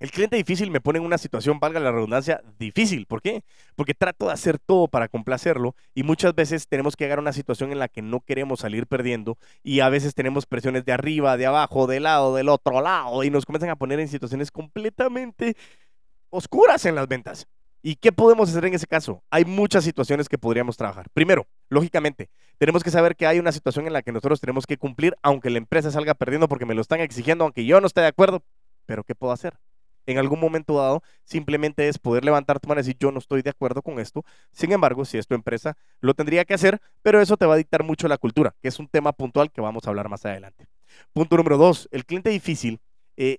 el 0.00 0.12
cliente 0.12 0.36
difícil 0.36 0.70
me 0.70 0.80
pone 0.80 1.00
en 1.00 1.04
una 1.04 1.18
situación, 1.18 1.58
valga 1.58 1.80
la 1.80 1.90
redundancia, 1.90 2.40
difícil. 2.58 3.06
¿Por 3.06 3.20
qué? 3.20 3.42
Porque 3.74 3.94
trato 3.94 4.26
de 4.26 4.32
hacer 4.32 4.58
todo 4.60 4.86
para 4.86 5.08
complacerlo 5.08 5.74
y 5.92 6.04
muchas 6.04 6.34
veces 6.36 6.68
tenemos 6.68 6.94
que 6.94 7.04
llegar 7.04 7.18
a 7.18 7.22
una 7.22 7.32
situación 7.32 7.72
en 7.72 7.80
la 7.80 7.88
que 7.88 8.00
no 8.00 8.20
queremos 8.20 8.60
salir 8.60 8.86
perdiendo 8.86 9.38
y 9.64 9.80
a 9.80 9.88
veces 9.88 10.14
tenemos 10.14 10.46
presiones 10.46 10.84
de 10.84 10.92
arriba, 10.92 11.36
de 11.36 11.46
abajo, 11.46 11.88
de 11.88 11.98
lado, 11.98 12.36
del 12.36 12.48
otro 12.48 12.80
lado 12.80 13.24
y 13.24 13.30
nos 13.30 13.44
comienzan 13.44 13.70
a 13.70 13.76
poner 13.76 13.98
en 13.98 14.06
situaciones 14.06 14.52
completamente 14.52 15.56
oscuras 16.30 16.84
en 16.84 16.94
las 16.94 17.08
ventas. 17.08 17.48
¿Y 17.82 17.96
qué 17.96 18.10
podemos 18.12 18.50
hacer 18.50 18.64
en 18.64 18.74
ese 18.74 18.86
caso? 18.86 19.22
Hay 19.30 19.44
muchas 19.44 19.84
situaciones 19.84 20.28
que 20.28 20.36
podríamos 20.36 20.76
trabajar. 20.76 21.06
Primero, 21.14 21.46
lógicamente, 21.68 22.28
tenemos 22.58 22.82
que 22.82 22.90
saber 22.90 23.14
que 23.14 23.26
hay 23.26 23.38
una 23.38 23.52
situación 23.52 23.86
en 23.86 23.92
la 23.92 24.02
que 24.02 24.12
nosotros 24.12 24.40
tenemos 24.40 24.66
que 24.66 24.76
cumplir, 24.76 25.16
aunque 25.22 25.50
la 25.50 25.58
empresa 25.58 25.90
salga 25.90 26.14
perdiendo 26.14 26.48
porque 26.48 26.66
me 26.66 26.74
lo 26.74 26.80
están 26.80 27.00
exigiendo, 27.00 27.44
aunque 27.44 27.64
yo 27.64 27.80
no 27.80 27.86
esté 27.86 28.00
de 28.00 28.08
acuerdo. 28.08 28.42
Pero 28.86 29.04
¿qué 29.04 29.14
puedo 29.14 29.32
hacer? 29.32 29.54
En 30.06 30.18
algún 30.18 30.40
momento 30.40 30.78
dado, 30.78 31.02
simplemente 31.24 31.86
es 31.86 31.98
poder 31.98 32.24
levantar 32.24 32.58
tu 32.58 32.68
mano 32.68 32.80
y 32.80 32.82
decir, 32.82 32.96
yo 32.98 33.12
no 33.12 33.18
estoy 33.18 33.42
de 33.42 33.50
acuerdo 33.50 33.82
con 33.82 34.00
esto. 34.00 34.24
Sin 34.52 34.72
embargo, 34.72 35.04
si 35.04 35.18
es 35.18 35.26
tu 35.26 35.34
empresa, 35.34 35.76
lo 36.00 36.14
tendría 36.14 36.46
que 36.46 36.54
hacer, 36.54 36.80
pero 37.02 37.20
eso 37.20 37.36
te 37.36 37.46
va 37.46 37.54
a 37.54 37.58
dictar 37.58 37.84
mucho 37.84 38.08
la 38.08 38.16
cultura, 38.16 38.54
que 38.60 38.68
es 38.68 38.78
un 38.78 38.88
tema 38.88 39.12
puntual 39.12 39.52
que 39.52 39.60
vamos 39.60 39.86
a 39.86 39.90
hablar 39.90 40.08
más 40.08 40.24
adelante. 40.24 40.66
Punto 41.12 41.36
número 41.36 41.58
dos, 41.58 41.88
el 41.92 42.06
cliente 42.06 42.30
difícil 42.30 42.80
eh, 43.18 43.38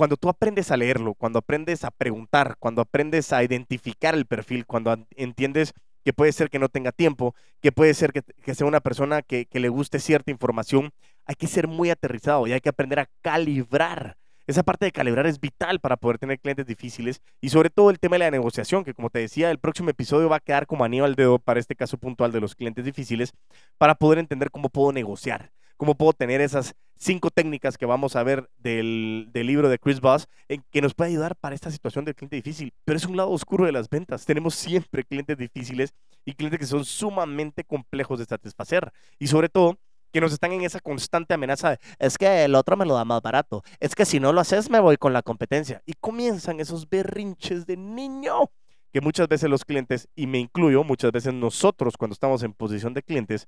cuando 0.00 0.16
tú 0.16 0.30
aprendes 0.30 0.70
a 0.70 0.78
leerlo, 0.78 1.12
cuando 1.12 1.40
aprendes 1.40 1.84
a 1.84 1.90
preguntar, 1.90 2.56
cuando 2.58 2.80
aprendes 2.80 3.34
a 3.34 3.44
identificar 3.44 4.14
el 4.14 4.24
perfil, 4.24 4.64
cuando 4.64 4.96
entiendes 5.14 5.74
que 6.06 6.14
puede 6.14 6.32
ser 6.32 6.48
que 6.48 6.58
no 6.58 6.70
tenga 6.70 6.90
tiempo, 6.90 7.34
que 7.60 7.70
puede 7.70 7.92
ser 7.92 8.10
que, 8.14 8.54
sea 8.54 8.66
una 8.66 8.80
persona 8.80 9.20
que, 9.20 9.46
le 9.52 9.68
guste 9.68 9.98
cierta 9.98 10.30
información, 10.30 10.92
hay 11.26 11.34
que 11.34 11.46
ser 11.46 11.68
muy 11.68 11.90
aterrizado 11.90 12.46
y 12.46 12.54
hay 12.54 12.62
que 12.62 12.70
aprender 12.70 12.98
a 12.98 13.10
calibrar. 13.20 14.16
Esa 14.46 14.62
parte 14.62 14.86
de 14.86 14.92
calibrar 14.92 15.26
es 15.26 15.38
vital 15.38 15.80
para 15.80 15.98
poder 15.98 16.16
tener 16.16 16.40
clientes 16.40 16.64
difíciles 16.64 17.20
y 17.42 17.50
sobre 17.50 17.68
todo 17.68 17.90
el 17.90 17.98
tema 17.98 18.14
de 18.14 18.20
la 18.20 18.30
negociación, 18.30 18.84
que 18.84 18.94
como 18.94 19.10
te 19.10 19.18
decía, 19.18 19.50
el 19.50 19.58
próximo 19.58 19.90
episodio 19.90 20.30
va 20.30 20.36
a 20.36 20.40
quedar 20.40 20.66
como 20.66 20.82
anillo 20.82 21.04
al 21.04 21.14
dedo 21.14 21.38
para 21.38 21.60
este 21.60 21.76
caso 21.76 21.98
puntual 21.98 22.32
de 22.32 22.40
los 22.40 22.54
clientes 22.54 22.86
difíciles, 22.86 23.34
para 23.76 23.96
poder 23.96 24.18
entender 24.18 24.50
cómo 24.50 24.70
puedo 24.70 24.92
negociar, 24.92 25.50
cómo 25.80 25.94
puedo 25.94 26.12
tener 26.12 26.42
esas 26.42 26.74
cinco 26.98 27.30
técnicas 27.30 27.78
que 27.78 27.86
vamos 27.86 28.14
a 28.14 28.22
ver 28.22 28.50
del, 28.58 29.30
libro 29.32 29.70
de 29.70 29.78
Chris 29.78 29.98
Voss 29.98 30.28
en 30.46 30.62
que 30.70 30.82
nos 30.82 30.92
puede 30.92 31.08
ayudar 31.08 31.36
para 31.36 31.54
esta 31.54 31.70
situación 31.70 32.04
del 32.04 32.14
cliente 32.14 32.36
difícil. 32.36 32.74
Pero 32.84 32.98
es 32.98 33.06
un 33.06 33.16
lado 33.16 33.30
oscuro 33.30 33.64
de 33.64 33.72
las 33.72 33.88
ventas. 33.88 34.26
Tenemos 34.26 34.54
siempre 34.54 35.04
clientes 35.04 35.38
difíciles 35.38 35.94
y 36.26 36.34
clientes 36.34 36.60
que 36.60 36.66
son 36.66 36.84
sumamente 36.84 37.64
complejos 37.64 38.18
de 38.18 38.26
satisfacer. 38.26 38.92
Y 39.18 39.28
sobre 39.28 39.48
todo, 39.48 39.78
que 40.12 40.20
nos 40.20 40.34
están 40.34 40.52
en 40.52 40.64
esa 40.64 40.80
constante 40.80 41.32
amenaza 41.32 41.70
de, 41.70 41.78
es 41.98 42.18
que 42.18 42.44
el 42.44 42.54
otro 42.56 42.76
me 42.76 42.84
lo 42.84 42.92
da 42.92 43.06
más 43.06 43.22
barato, 43.22 43.62
es 43.78 43.94
que 43.94 44.04
si 44.04 44.20
no 44.20 44.34
lo 44.34 44.40
haces 44.42 44.68
me 44.68 44.80
voy 44.80 44.98
con 44.98 45.14
la 45.14 45.22
competencia. 45.22 45.80
Y 45.86 45.94
comienzan 45.94 46.60
esos 46.60 46.90
berrinches 46.90 47.64
de 47.64 47.78
niño 47.78 48.50
que 48.92 49.00
muchas 49.00 49.28
veces 49.28 49.48
los 49.48 49.64
clientes, 49.64 50.08
y 50.14 50.26
me 50.26 50.40
incluyo, 50.40 50.84
muchas 50.84 51.10
veces 51.10 51.32
nosotros 51.32 51.96
cuando 51.96 52.12
estamos 52.12 52.42
en 52.42 52.52
posición 52.52 52.92
de 52.92 53.02
clientes, 53.02 53.46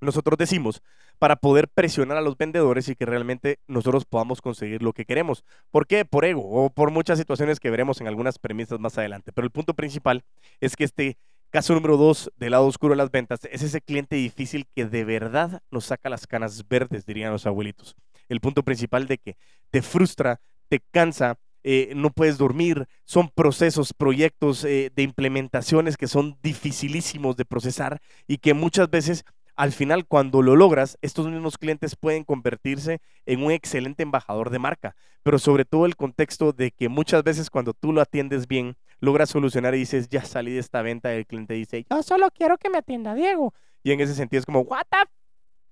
nosotros 0.00 0.38
decimos 0.38 0.82
para 1.18 1.36
poder 1.36 1.68
presionar 1.68 2.18
a 2.18 2.20
los 2.20 2.36
vendedores 2.36 2.88
y 2.88 2.96
que 2.96 3.06
realmente 3.06 3.58
nosotros 3.66 4.04
podamos 4.04 4.40
conseguir 4.40 4.82
lo 4.82 4.92
que 4.92 5.04
queremos. 5.04 5.44
¿Por 5.70 5.86
qué? 5.86 6.04
Por 6.04 6.24
ego 6.24 6.42
o 6.42 6.70
por 6.70 6.90
muchas 6.90 7.18
situaciones 7.18 7.60
que 7.60 7.70
veremos 7.70 8.00
en 8.00 8.06
algunas 8.06 8.38
premisas 8.38 8.78
más 8.80 8.98
adelante. 8.98 9.32
Pero 9.32 9.46
el 9.46 9.50
punto 9.50 9.74
principal 9.74 10.24
es 10.60 10.76
que 10.76 10.84
este 10.84 11.16
caso 11.50 11.74
número 11.74 11.96
dos 11.96 12.30
del 12.36 12.50
lado 12.50 12.66
oscuro 12.66 12.92
de 12.92 12.98
las 12.98 13.10
ventas 13.10 13.40
es 13.50 13.62
ese 13.62 13.80
cliente 13.80 14.16
difícil 14.16 14.66
que 14.74 14.84
de 14.84 15.04
verdad 15.04 15.62
nos 15.70 15.86
saca 15.86 16.10
las 16.10 16.26
canas 16.26 16.66
verdes, 16.68 17.06
dirían 17.06 17.32
los 17.32 17.46
abuelitos. 17.46 17.96
El 18.28 18.40
punto 18.40 18.62
principal 18.62 19.06
de 19.06 19.18
que 19.18 19.36
te 19.70 19.82
frustra, 19.82 20.40
te 20.68 20.80
cansa, 20.90 21.38
eh, 21.68 21.94
no 21.96 22.10
puedes 22.10 22.38
dormir, 22.38 22.86
son 23.04 23.28
procesos, 23.28 23.92
proyectos 23.92 24.64
eh, 24.64 24.92
de 24.94 25.02
implementaciones 25.02 25.96
que 25.96 26.06
son 26.06 26.38
dificilísimos 26.40 27.36
de 27.36 27.44
procesar 27.44 28.00
y 28.28 28.38
que 28.38 28.54
muchas 28.54 28.88
veces 28.88 29.24
al 29.56 29.72
final 29.72 30.06
cuando 30.06 30.42
lo 30.42 30.54
logras, 30.54 30.98
estos 31.02 31.28
mismos 31.28 31.58
clientes 31.58 31.96
pueden 31.96 32.24
convertirse 32.24 33.00
en 33.24 33.42
un 33.42 33.50
excelente 33.50 34.02
embajador 34.02 34.50
de 34.50 34.58
marca, 34.58 34.94
pero 35.22 35.38
sobre 35.38 35.64
todo 35.64 35.86
el 35.86 35.96
contexto 35.96 36.52
de 36.52 36.70
que 36.70 36.88
muchas 36.88 37.24
veces 37.24 37.50
cuando 37.50 37.72
tú 37.72 37.92
lo 37.92 38.00
atiendes 38.00 38.46
bien, 38.46 38.76
logras 39.00 39.30
solucionar 39.30 39.74
y 39.74 39.78
dices, 39.78 40.08
ya 40.08 40.24
salí 40.24 40.52
de 40.52 40.60
esta 40.60 40.82
venta, 40.82 41.12
y 41.12 41.18
el 41.18 41.26
cliente 41.26 41.54
dice, 41.54 41.84
yo 41.90 42.02
solo 42.02 42.30
quiero 42.30 42.58
que 42.58 42.70
me 42.70 42.78
atienda 42.78 43.14
Diego. 43.14 43.54
Y 43.82 43.92
en 43.92 44.00
ese 44.00 44.14
sentido 44.14 44.40
es 44.40 44.46
como, 44.46 44.60
what 44.60 44.86
the 44.90 44.98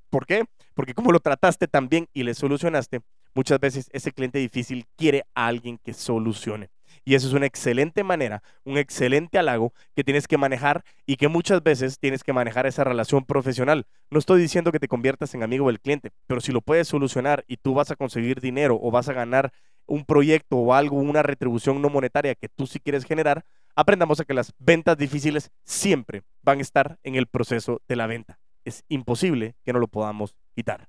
¿Por 0.09 0.27
qué? 0.27 0.45
Porque 0.75 0.95
como 0.95 1.11
lo 1.11 1.19
trataste 1.19 1.67
tan 1.67 1.89
bien 1.89 2.09
y 2.13 2.23
le 2.23 2.35
solucionaste, 2.35 3.01
muchas 3.35 3.59
veces 3.59 3.91
ese 3.93 4.13
cliente 4.13 4.39
difícil 4.39 4.87
quiere 4.97 5.25
a 5.35 5.49
alguien 5.49 5.79
que 5.79 5.93
solucione. 5.93 6.71
Y 7.05 7.15
eso 7.15 7.29
es 7.29 7.33
una 7.33 7.47
excelente 7.47 8.05
manera, 8.05 8.43
un 8.65 8.79
excelente 8.79 9.39
halago 9.39 9.73
que 9.95 10.05
tienes 10.05 10.29
que 10.29 10.39
manejar 10.39 10.85
y 11.07 11.17
que 11.17 11.29
muchas 11.29 11.63
veces 11.63 11.99
tienes 11.99 12.23
que 12.23 12.33
manejar 12.33 12.67
esa 12.67 12.85
relación 12.85 13.25
profesional. 13.25 13.87
No 14.11 14.19
estoy 14.19 14.41
diciendo 14.41 14.73
que 14.73 14.81
te 14.81 14.89
conviertas 14.89 15.35
en 15.35 15.43
amigo 15.43 15.67
del 15.69 15.81
cliente, 15.81 16.11
pero 16.27 16.41
si 16.41 16.53
lo 16.53 16.61
puedes 16.61 16.89
solucionar 16.89 17.45
y 17.49 17.57
tú 17.57 17.75
vas 17.75 17.91
a 17.91 17.97
conseguir 17.97 18.41
dinero 18.41 18.79
o 18.81 18.91
vas 18.91 19.09
a 19.09 19.13
ganar 19.13 19.53
un 19.87 20.05
proyecto 20.05 20.57
o 20.57 20.75
algo, 20.75 20.97
una 20.97 21.23
retribución 21.23 21.83
no 21.83 21.91
monetaria 21.91 22.35
que 22.35 22.49
tú 22.49 22.67
sí 22.67 22.81
quieres 22.81 23.05
generar, 23.05 23.45
aprendamos 23.75 24.21
a 24.21 24.25
que 24.25 24.35
las 24.35 24.53
ventas 24.59 24.97
difíciles 24.97 25.51
siempre 25.65 26.23
van 26.43 26.59
a 26.59 26.63
estar 26.63 26.99
en 27.03 27.17
el 27.17 27.27
proceso 27.27 27.83
de 27.89 27.97
la 27.97 28.07
venta 28.07 28.39
es 28.65 28.85
imposible 28.89 29.55
que 29.65 29.73
no 29.73 29.79
lo 29.79 29.89
podamos 29.89 30.35
quitar. 30.55 30.89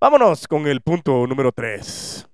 Vámonos 0.00 0.48
con 0.48 0.66
el 0.66 0.80
punto 0.80 1.26
número 1.26 1.52
3. 1.52 2.28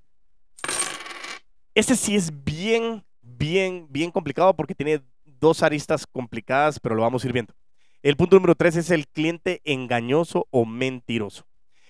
Este 1.75 1.97
sí 1.97 2.17
es 2.17 2.45
bien, 2.45 3.05
bien, 3.23 3.87
bien 3.91 4.11
complicado 4.11 4.55
porque 4.55 4.75
tiene 4.75 5.03
dos 5.25 5.63
aristas 5.63 6.07
complicadas, 6.07 6.81
pero 6.81 6.95
lo 6.95 7.03
vamos 7.03 7.25
a 7.25 7.27
ir 7.27 7.33
viendo. 7.33 7.55
El 8.03 8.17
punto 8.17 8.37
número 8.37 8.55
3 8.55 8.77
es 8.77 8.91
el 8.91 9.07
cliente 9.09 9.61
engañoso 9.65 10.47
o 10.51 10.65
mentiroso. 10.65 11.47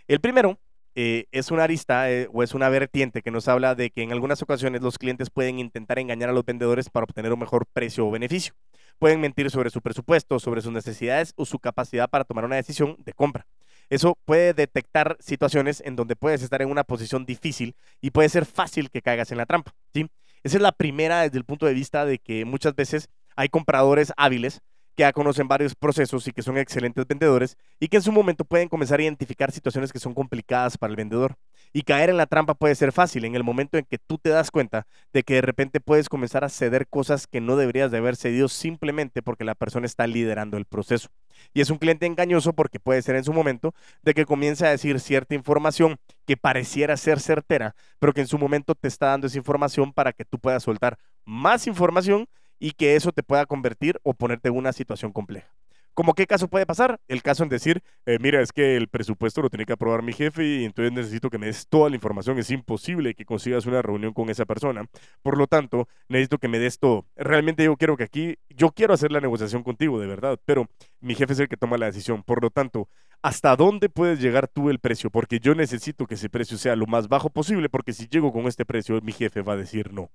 El 0.08 0.20
primero 0.20 0.58
eh, 0.94 1.26
es 1.32 1.50
una 1.50 1.64
arista 1.64 2.10
eh, 2.10 2.28
o 2.32 2.42
es 2.42 2.54
una 2.54 2.68
vertiente 2.68 3.22
que 3.22 3.30
nos 3.30 3.48
habla 3.48 3.74
de 3.74 3.90
que 3.90 4.02
en 4.02 4.12
algunas 4.12 4.42
ocasiones 4.42 4.82
los 4.82 4.98
clientes 4.98 5.30
pueden 5.30 5.58
intentar 5.58 5.98
engañar 5.98 6.30
a 6.30 6.32
los 6.32 6.44
vendedores 6.44 6.90
para 6.90 7.04
obtener 7.04 7.32
un 7.32 7.40
mejor 7.40 7.66
precio 7.66 8.06
o 8.06 8.10
beneficio 8.10 8.54
pueden 9.00 9.18
mentir 9.18 9.50
sobre 9.50 9.70
su 9.70 9.80
presupuesto, 9.80 10.38
sobre 10.38 10.60
sus 10.60 10.70
necesidades 10.70 11.32
o 11.34 11.44
su 11.44 11.58
capacidad 11.58 12.08
para 12.08 12.24
tomar 12.24 12.44
una 12.44 12.56
decisión 12.56 12.96
de 12.98 13.14
compra. 13.14 13.46
Eso 13.90 14.16
puede 14.24 14.54
detectar 14.54 15.16
situaciones 15.20 15.82
en 15.84 15.96
donde 15.96 16.16
puedes 16.16 16.42
estar 16.42 16.62
en 16.62 16.70
una 16.70 16.84
posición 16.84 17.26
difícil 17.26 17.74
y 18.00 18.10
puede 18.10 18.28
ser 18.28 18.46
fácil 18.46 18.90
que 18.90 19.02
caigas 19.02 19.32
en 19.32 19.38
la 19.38 19.46
trampa. 19.46 19.74
¿sí? 19.92 20.06
Esa 20.42 20.56
es 20.56 20.62
la 20.62 20.72
primera 20.72 21.22
desde 21.22 21.38
el 21.38 21.44
punto 21.44 21.66
de 21.66 21.74
vista 21.74 22.04
de 22.06 22.18
que 22.18 22.44
muchas 22.44 22.74
veces 22.74 23.08
hay 23.36 23.48
compradores 23.48 24.12
hábiles 24.16 24.60
que 25.00 25.04
ya 25.04 25.14
conocen 25.14 25.48
varios 25.48 25.74
procesos 25.74 26.28
y 26.28 26.32
que 26.32 26.42
son 26.42 26.58
excelentes 26.58 27.06
vendedores 27.06 27.56
y 27.78 27.88
que 27.88 27.96
en 27.96 28.02
su 28.02 28.12
momento 28.12 28.44
pueden 28.44 28.68
comenzar 28.68 29.00
a 29.00 29.02
identificar 29.02 29.50
situaciones 29.50 29.94
que 29.94 29.98
son 29.98 30.12
complicadas 30.12 30.76
para 30.76 30.90
el 30.90 30.96
vendedor. 30.96 31.36
Y 31.72 31.82
caer 31.82 32.10
en 32.10 32.18
la 32.18 32.26
trampa 32.26 32.52
puede 32.52 32.74
ser 32.74 32.92
fácil 32.92 33.24
en 33.24 33.34
el 33.34 33.42
momento 33.42 33.78
en 33.78 33.86
que 33.86 33.96
tú 33.96 34.18
te 34.18 34.28
das 34.28 34.50
cuenta 34.50 34.86
de 35.14 35.22
que 35.22 35.34
de 35.34 35.40
repente 35.40 35.80
puedes 35.80 36.10
comenzar 36.10 36.44
a 36.44 36.50
ceder 36.50 36.86
cosas 36.86 37.26
que 37.26 37.40
no 37.40 37.56
deberías 37.56 37.90
de 37.90 37.96
haber 37.96 38.14
cedido 38.14 38.48
simplemente 38.48 39.22
porque 39.22 39.44
la 39.44 39.54
persona 39.54 39.86
está 39.86 40.06
liderando 40.06 40.58
el 40.58 40.66
proceso. 40.66 41.08
Y 41.54 41.62
es 41.62 41.70
un 41.70 41.78
cliente 41.78 42.04
engañoso 42.04 42.52
porque 42.52 42.78
puede 42.78 43.00
ser 43.00 43.16
en 43.16 43.24
su 43.24 43.32
momento 43.32 43.72
de 44.02 44.12
que 44.12 44.26
comience 44.26 44.66
a 44.66 44.70
decir 44.70 45.00
cierta 45.00 45.34
información 45.34 45.96
que 46.26 46.36
pareciera 46.36 46.98
ser 46.98 47.20
certera, 47.20 47.74
pero 47.98 48.12
que 48.12 48.20
en 48.20 48.26
su 48.26 48.36
momento 48.36 48.74
te 48.74 48.88
está 48.88 49.06
dando 49.06 49.28
esa 49.28 49.38
información 49.38 49.94
para 49.94 50.12
que 50.12 50.26
tú 50.26 50.38
puedas 50.38 50.62
soltar 50.62 50.98
más 51.24 51.66
información 51.66 52.26
y 52.60 52.72
que 52.72 52.94
eso 52.94 53.10
te 53.10 53.24
pueda 53.24 53.46
convertir 53.46 53.98
o 54.04 54.14
ponerte 54.14 54.48
en 54.48 54.56
una 54.56 54.72
situación 54.72 55.12
compleja. 55.12 55.48
¿Cómo 55.94 56.14
qué 56.14 56.26
caso 56.26 56.48
puede 56.48 56.66
pasar? 56.66 57.00
El 57.08 57.22
caso 57.22 57.42
en 57.42 57.48
decir, 57.48 57.82
eh, 58.06 58.18
mira, 58.20 58.40
es 58.40 58.52
que 58.52 58.76
el 58.76 58.88
presupuesto 58.88 59.42
lo 59.42 59.50
tiene 59.50 59.66
que 59.66 59.72
aprobar 59.72 60.02
mi 60.02 60.12
jefe 60.12 60.46
y 60.46 60.64
entonces 60.64 60.92
necesito 60.92 61.30
que 61.30 61.38
me 61.38 61.46
des 61.46 61.66
toda 61.68 61.90
la 61.90 61.96
información. 61.96 62.38
Es 62.38 62.50
imposible 62.50 63.14
que 63.14 63.24
consigas 63.24 63.66
una 63.66 63.82
reunión 63.82 64.12
con 64.14 64.30
esa 64.30 64.44
persona. 64.46 64.86
Por 65.22 65.36
lo 65.36 65.46
tanto, 65.46 65.88
necesito 66.08 66.38
que 66.38 66.48
me 66.48 66.58
des 66.58 66.78
todo. 66.78 67.06
Realmente 67.16 67.64
yo 67.64 67.76
quiero 67.76 67.96
que 67.96 68.04
aquí, 68.04 68.36
yo 68.48 68.70
quiero 68.70 68.94
hacer 68.94 69.10
la 69.10 69.20
negociación 69.20 69.64
contigo, 69.64 69.98
de 70.00 70.06
verdad, 70.06 70.38
pero 70.44 70.68
mi 71.00 71.14
jefe 71.14 71.32
es 71.32 71.40
el 71.40 71.48
que 71.48 71.56
toma 71.56 71.76
la 71.76 71.86
decisión. 71.86 72.22
Por 72.22 72.40
lo 72.40 72.50
tanto, 72.50 72.88
¿hasta 73.20 73.56
dónde 73.56 73.88
puedes 73.88 74.20
llegar 74.20 74.48
tú 74.48 74.70
el 74.70 74.78
precio? 74.78 75.10
Porque 75.10 75.40
yo 75.40 75.54
necesito 75.54 76.06
que 76.06 76.14
ese 76.14 76.30
precio 76.30 76.56
sea 76.56 76.76
lo 76.76 76.86
más 76.86 77.08
bajo 77.08 77.30
posible, 77.30 77.68
porque 77.68 77.92
si 77.92 78.06
llego 78.06 78.32
con 78.32 78.46
este 78.46 78.64
precio, 78.64 79.00
mi 79.02 79.12
jefe 79.12 79.42
va 79.42 79.54
a 79.54 79.56
decir 79.56 79.92
no. 79.92 80.10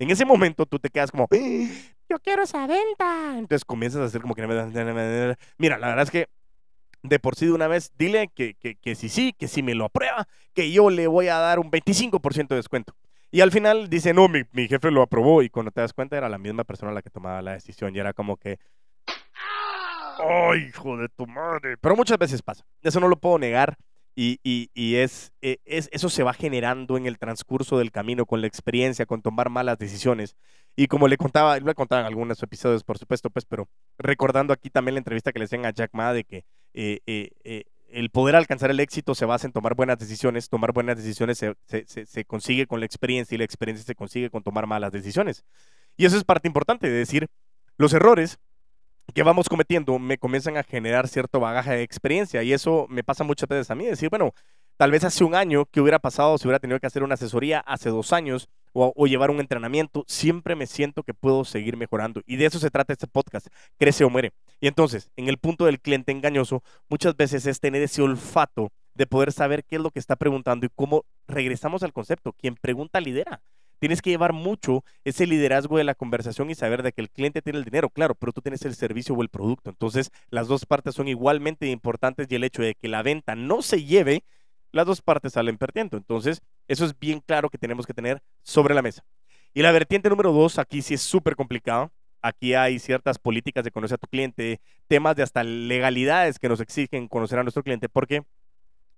En 0.00 0.10
ese 0.10 0.24
momento 0.24 0.64
tú 0.64 0.78
te 0.78 0.88
quedas 0.88 1.10
como, 1.10 1.28
yo 1.30 2.18
quiero 2.20 2.42
esa 2.42 2.66
venta. 2.66 3.38
Entonces 3.38 3.66
comienzas 3.66 4.00
a 4.00 4.04
hacer 4.06 4.22
como 4.22 4.34
que... 4.34 4.46
Mira, 5.58 5.78
la 5.78 5.88
verdad 5.88 6.04
es 6.04 6.10
que 6.10 6.28
de 7.02 7.18
por 7.18 7.36
sí 7.36 7.46
de 7.46 7.52
una 7.52 7.68
vez, 7.68 7.92
dile 7.98 8.28
que, 8.34 8.54
que, 8.54 8.76
que 8.76 8.94
si 8.94 9.10
sí, 9.10 9.34
que 9.38 9.46
si 9.46 9.62
me 9.62 9.74
lo 9.74 9.84
aprueba, 9.84 10.26
que 10.54 10.72
yo 10.72 10.88
le 10.88 11.06
voy 11.06 11.28
a 11.28 11.36
dar 11.36 11.58
un 11.58 11.70
25% 11.70 12.48
de 12.48 12.56
descuento. 12.56 12.94
Y 13.30 13.42
al 13.42 13.52
final 13.52 13.90
dice, 13.90 14.14
no, 14.14 14.26
mi, 14.26 14.42
mi, 14.52 14.68
jefe 14.68 14.90
lo 14.90 15.02
aprobó 15.02 15.42
y 15.42 15.50
cuando 15.50 15.70
te 15.70 15.82
das 15.82 15.92
cuenta 15.92 16.16
era 16.16 16.30
la 16.30 16.38
misma 16.38 16.64
persona 16.64 16.92
la 16.92 17.02
que 17.02 17.10
tomaba 17.10 17.42
la 17.42 17.52
decisión 17.52 17.94
y 17.94 17.98
era 17.98 18.14
como 18.14 18.38
que, 18.38 18.58
¡ay, 20.18 20.66
hijo 20.68 20.96
de 20.96 21.10
tu 21.10 21.26
madre! 21.26 21.76
Pero 21.76 21.94
muchas 21.94 22.16
veces 22.16 22.40
pasa, 22.40 22.64
eso 22.82 23.00
no 23.00 23.08
lo 23.08 23.16
puedo 23.16 23.38
negar 23.38 23.76
y, 24.22 24.70
e, 24.74 25.02
es, 25.02 25.32
eso 25.64 26.10
se 26.10 26.22
va 26.22 26.34
generando 26.34 26.98
en 26.98 27.06
el 27.06 27.18
transcurso 27.18 27.78
del 27.78 27.90
camino, 27.90 28.26
con 28.26 28.40
la 28.42 28.46
experiencia, 28.46 29.06
con 29.06 29.22
tomar 29.22 29.48
malas 29.48 29.78
decisiones. 29.78 30.36
Y 30.76 30.88
como 30.88 31.08
le 31.08 31.16
contaba, 31.16 31.58
le 31.58 31.74
contaba 31.74 32.02
en 32.02 32.06
algunos 32.06 32.42
episodios, 32.42 32.84
por 32.84 32.98
supuesto, 32.98 33.30
pues, 33.30 33.44
pero 33.46 33.68
recordando 33.98 34.52
aquí 34.52 34.68
también 34.68 34.94
la 34.94 34.98
entrevista 34.98 35.32
que 35.32 35.38
le 35.38 35.46
hacían 35.46 35.64
a 35.64 35.70
Jack 35.70 35.90
Ma 35.94 36.12
de 36.12 36.24
que 36.24 36.44
eh, 36.74 37.00
eh, 37.06 37.30
eh, 37.44 37.64
el 37.88 38.10
poder 38.10 38.36
alcanzar 38.36 38.70
el 38.70 38.80
éxito 38.80 39.14
se 39.14 39.24
basa 39.24 39.46
en 39.46 39.52
tomar 39.52 39.74
buenas 39.74 39.98
decisiones. 39.98 40.48
Tomar 40.48 40.72
buenas 40.72 40.96
decisiones 40.96 41.38
se, 41.38 42.24
consigue 42.26 42.66
con 42.66 42.80
la 42.80 42.86
experiencia 42.86 43.34
y 43.34 43.38
la 43.38 43.44
experiencia 43.44 43.84
se 43.86 43.94
consigue 43.94 44.28
con 44.30 44.42
tomar 44.42 44.66
malas 44.66 44.92
decisiones. 44.92 45.44
Y 45.96 46.04
eso 46.04 46.16
es 46.16 46.24
parte 46.24 46.46
importante 46.46 46.88
de 46.88 46.96
decir, 46.96 47.26
los 47.78 47.92
errores 47.94 48.38
que 49.12 49.22
vamos 49.22 49.48
cometiendo 49.48 49.98
me 49.98 50.18
comienzan 50.18 50.56
a 50.56 50.62
generar 50.62 51.08
cierto 51.08 51.40
bagaje 51.40 51.72
de 51.72 51.82
experiencia 51.82 52.42
y 52.42 52.52
eso 52.52 52.86
me 52.88 53.04
pasa 53.04 53.24
muchas 53.24 53.48
veces 53.48 53.70
a 53.70 53.74
mí, 53.74 53.86
decir, 53.86 54.10
bueno, 54.10 54.32
tal 54.76 54.90
vez 54.90 55.04
hace 55.04 55.24
un 55.24 55.34
año 55.34 55.66
que 55.66 55.80
hubiera 55.80 55.98
pasado 55.98 56.38
si 56.38 56.46
hubiera 56.46 56.58
tenido 56.58 56.80
que 56.80 56.86
hacer 56.86 57.02
una 57.02 57.14
asesoría 57.14 57.60
hace 57.60 57.90
dos 57.90 58.12
años 58.12 58.48
o, 58.72 59.06
llevar 59.06 59.30
un 59.30 59.40
entrenamiento, 59.40 60.04
siempre 60.06 60.54
me 60.54 60.66
siento 60.66 61.02
que 61.02 61.12
puedo 61.12 61.44
seguir 61.44 61.76
mejorando 61.76 62.22
y 62.26 62.36
de 62.36 62.46
eso 62.46 62.58
se 62.58 62.70
trata 62.70 62.92
este 62.92 63.08
podcast, 63.08 63.48
crece 63.78 64.04
o 64.04 64.10
muere. 64.10 64.32
Y 64.60 64.68
entonces, 64.68 65.10
en 65.16 65.28
el 65.28 65.38
punto 65.38 65.64
del 65.64 65.80
cliente 65.80 66.12
engañoso, 66.12 66.62
muchas 66.88 67.16
veces 67.16 67.46
es 67.46 67.58
tener 67.58 67.82
ese 67.82 68.02
olfato 68.02 68.70
de 68.94 69.06
poder 69.06 69.32
saber 69.32 69.64
qué 69.64 69.76
es 69.76 69.82
lo 69.82 69.90
que 69.90 69.98
está 69.98 70.16
preguntando 70.16 70.66
y 70.66 70.70
cómo 70.74 71.04
regresamos 71.26 71.82
al 71.82 71.92
concepto, 71.92 72.32
quien 72.32 72.54
pregunta 72.54 73.00
lidera. 73.00 73.42
Tienes 73.80 74.02
que 74.02 74.10
llevar 74.10 74.34
mucho 74.34 74.84
ese 75.04 75.26
liderazgo 75.26 75.78
de 75.78 75.84
la 75.84 75.94
conversación 75.94 76.50
y 76.50 76.54
saber 76.54 76.82
de 76.82 76.92
que 76.92 77.00
el 77.00 77.10
cliente 77.10 77.40
tiene 77.40 77.58
el 77.58 77.64
dinero, 77.64 77.88
claro, 77.88 78.14
pero 78.14 78.30
tú 78.30 78.42
tienes 78.42 78.62
el 78.66 78.74
servicio 78.74 79.14
o 79.14 79.22
el 79.22 79.30
producto. 79.30 79.70
Entonces, 79.70 80.10
las 80.28 80.48
dos 80.48 80.66
partes 80.66 80.94
son 80.94 81.08
igualmente 81.08 81.66
importantes 81.66 82.26
y 82.30 82.34
el 82.34 82.44
hecho 82.44 82.60
de 82.60 82.74
que 82.74 82.88
la 82.88 83.02
venta 83.02 83.34
no 83.34 83.62
se 83.62 83.82
lleve, 83.82 84.22
las 84.70 84.84
dos 84.84 85.00
partes 85.00 85.32
salen 85.32 85.56
perdiendo. 85.56 85.96
Entonces, 85.96 86.42
eso 86.68 86.84
es 86.84 86.96
bien 86.98 87.20
claro 87.20 87.48
que 87.48 87.56
tenemos 87.56 87.86
que 87.86 87.94
tener 87.94 88.22
sobre 88.42 88.74
la 88.74 88.82
mesa. 88.82 89.02
Y 89.54 89.62
la 89.62 89.72
vertiente 89.72 90.10
número 90.10 90.30
dos, 90.30 90.58
aquí 90.58 90.82
sí 90.82 90.94
es 90.94 91.00
súper 91.00 91.34
complicado. 91.34 91.90
Aquí 92.20 92.52
hay 92.52 92.78
ciertas 92.78 93.18
políticas 93.18 93.64
de 93.64 93.70
conocer 93.70 93.94
a 93.94 93.98
tu 93.98 94.08
cliente, 94.08 94.60
temas 94.88 95.16
de 95.16 95.22
hasta 95.22 95.42
legalidades 95.42 96.38
que 96.38 96.50
nos 96.50 96.60
exigen 96.60 97.08
conocer 97.08 97.38
a 97.38 97.42
nuestro 97.44 97.62
cliente, 97.62 97.88
porque 97.88 98.24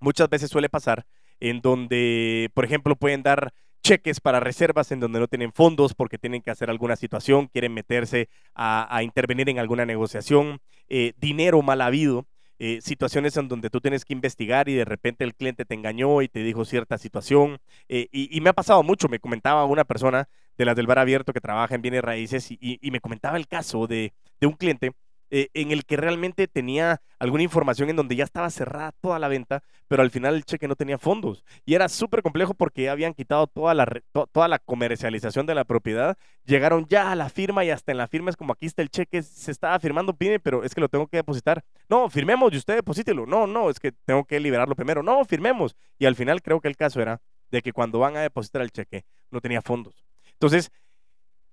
muchas 0.01 0.29
veces 0.29 0.51
suele 0.51 0.69
pasar 0.69 1.07
en 1.39 1.61
donde, 1.61 2.51
por 2.53 2.65
ejemplo, 2.65 2.97
pueden 2.97 3.23
dar 3.23 3.55
cheques 3.83 4.21
para 4.21 4.41
reservas 4.41 4.93
en 4.93 5.01
donde 5.01 5.21
no 5.21 5.29
tienen 5.29 5.53
fondos 5.53 5.95
porque 5.95 6.19
tienen 6.19 6.41
que 6.41 6.51
hacer 6.51 6.71
alguna 6.71 6.97
situación, 6.97 7.49
quieren 7.49 7.75
meterse 7.75 8.29
a, 8.55 9.03
intervenir 9.03 9.49
en 9.49 9.59
alguna 9.59 9.85
negociación, 9.85 10.61
eh, 10.89 11.13
dinero 11.19 11.61
mal 11.63 11.81
habido. 11.81 12.27
eh, 12.65 12.81
situaciones 12.81 13.37
en 13.37 13.49
donde 13.49 13.71
tú 13.71 13.81
tienes 13.81 14.05
que 14.05 14.13
investigar 14.13 14.69
y 14.69 14.75
de 14.75 14.85
repente 14.85 15.25
el 15.25 15.35
cliente 15.35 15.65
te 15.65 15.75
engañó 15.75 16.23
y 16.23 16.29
te 16.29 16.45
dijo 16.45 16.65
cierta 16.65 16.97
situación. 16.97 17.59
Eh, 17.89 18.07
y, 18.13 18.41
me 18.41 18.51
ha 18.51 18.53
pasado 18.53 18.85
mucho, 18.85 19.09
me 19.09 19.19
comentaba 19.19 19.65
una 19.65 19.85
persona 19.85 20.29
de 20.57 20.65
las 20.65 20.77
del 20.77 20.87
bar 20.87 21.01
abierto 21.01 21.33
que 21.33 21.41
trabaja 21.41 21.75
en 21.75 21.83
bienes 21.83 22.03
raíces 22.03 22.49
y, 22.53 22.79
me 22.93 23.01
comentaba 23.01 23.37
el 23.37 23.49
caso 23.49 23.89
de, 23.89 24.13
de 24.41 24.47
un 24.47 24.53
cliente 24.53 24.93
eh, 25.35 25.49
en 25.55 25.73
el 25.73 25.87
que 25.87 25.97
realmente 25.97 26.47
tenía 26.47 27.01
alguna 27.19 27.43
información 27.43 27.89
en 27.89 27.97
donde 27.97 28.17
ya 28.17 28.25
estaba 28.25 28.51
cerrada 28.51 28.93
toda 29.01 29.19
la 29.19 29.29
venta, 29.29 29.63
pero 29.89 30.03
al 30.03 30.11
final 30.11 30.35
el 30.35 30.45
cheque 30.45 30.69
no 30.69 30.77
tenía 30.77 30.99
fondos. 30.99 31.43
Y 31.65 31.73
era 31.73 31.89
súper 31.89 32.21
complejo 32.21 32.53
porque 32.53 32.91
habían 32.91 33.15
quitado 33.15 33.47
toda 33.47 33.73
la, 33.73 33.87
toda 34.31 34.47
la 34.47 34.59
comercialización 34.59 35.47
de 35.47 35.55
la 35.55 35.65
propiedad. 35.65 36.19
Llegaron 36.45 36.87
ya 36.87 37.11
a 37.11 37.17
la 37.17 37.31
firma 37.31 37.65
y 37.65 37.71
hasta 37.71 37.93
en 37.93 37.99
la 37.99 38.09
firma 38.09 38.29
es 38.29 38.37
como 38.37 38.53
aquí 38.53 38.67
está 38.67 38.83
el 38.83 38.91
cheque, 38.91 39.23
se 39.23 39.51
estaba 39.51 39.81
firmando, 39.81 40.13
pide, 40.13 40.39
pero 40.39 40.65
es 40.65 40.75
que 40.75 40.83
lo 40.83 40.91
tengo 40.91 41.07
que 41.07 41.17
depositar. 41.17 41.65
No, 41.89 42.11
firmemos 42.11 42.53
y 42.53 42.59
usted 42.59 42.75
deposítelo. 42.75 43.25
No, 43.25 43.47
no, 43.47 43.71
es 43.71 43.81
que 43.81 43.93
tengo 44.05 44.27
que 44.27 44.39
liberarlo 44.39 44.77
primero. 44.77 45.03
No, 45.03 45.25
firmemos. 45.25 45.77
Y 45.99 46.05
al 46.05 46.15
final 46.15 46.43
creo 46.43 46.61
que 46.61 46.69
el 46.69 46.77
caso 46.77 47.01
era 47.01 47.23
de 47.51 47.63
que 47.63 47.73
cuando 47.73 47.99
van 47.99 48.19
a 48.19 48.21
depositar 48.21 48.61
el 48.61 48.71
cheque 48.71 49.07
no 49.31 49.41
tenía 49.41 49.63
fondos. 49.63 50.05
Entonces, 50.35 50.71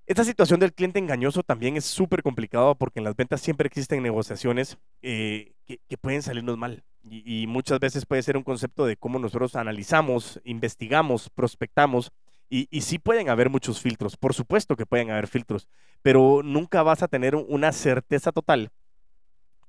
esta 0.09 0.23
situación 0.23 0.59
del 0.59 0.73
cliente 0.73 0.97
engañoso 0.97 1.43
también 1.43 1.77
es 1.77 1.85
súper 1.85 2.23
complicado 2.23 2.73
porque 2.73 2.99
en 2.99 3.03
las 3.03 3.15
ventas 3.15 3.41
siempre 3.41 3.67
existen 3.67 4.01
negociaciones 4.01 4.79
eh, 5.03 5.53
que, 5.67 5.97
pueden 5.99 6.23
salirnos 6.23 6.57
mal. 6.57 6.83
Y, 7.03 7.45
muchas 7.45 7.79
veces 7.79 8.07
puede 8.07 8.23
ser 8.23 8.35
un 8.35 8.41
concepto 8.41 8.87
de 8.87 8.97
cómo 8.97 9.19
nosotros 9.19 9.55
analizamos, 9.55 10.41
investigamos, 10.45 11.29
prospectamos. 11.29 12.11
Y, 12.49 12.67
y 12.71 12.81
sí 12.81 12.97
pueden 12.97 13.29
haber 13.29 13.51
muchos 13.51 13.81
filtros, 13.81 14.17
por 14.17 14.33
supuesto 14.33 14.75
que 14.75 14.87
pueden 14.87 15.11
haber 15.11 15.27
filtros, 15.27 15.67
pero 16.01 16.41
nunca 16.43 16.81
vas 16.81 17.03
a 17.03 17.07
tener 17.07 17.35
una 17.35 17.71
certeza 17.71 18.31
total 18.31 18.71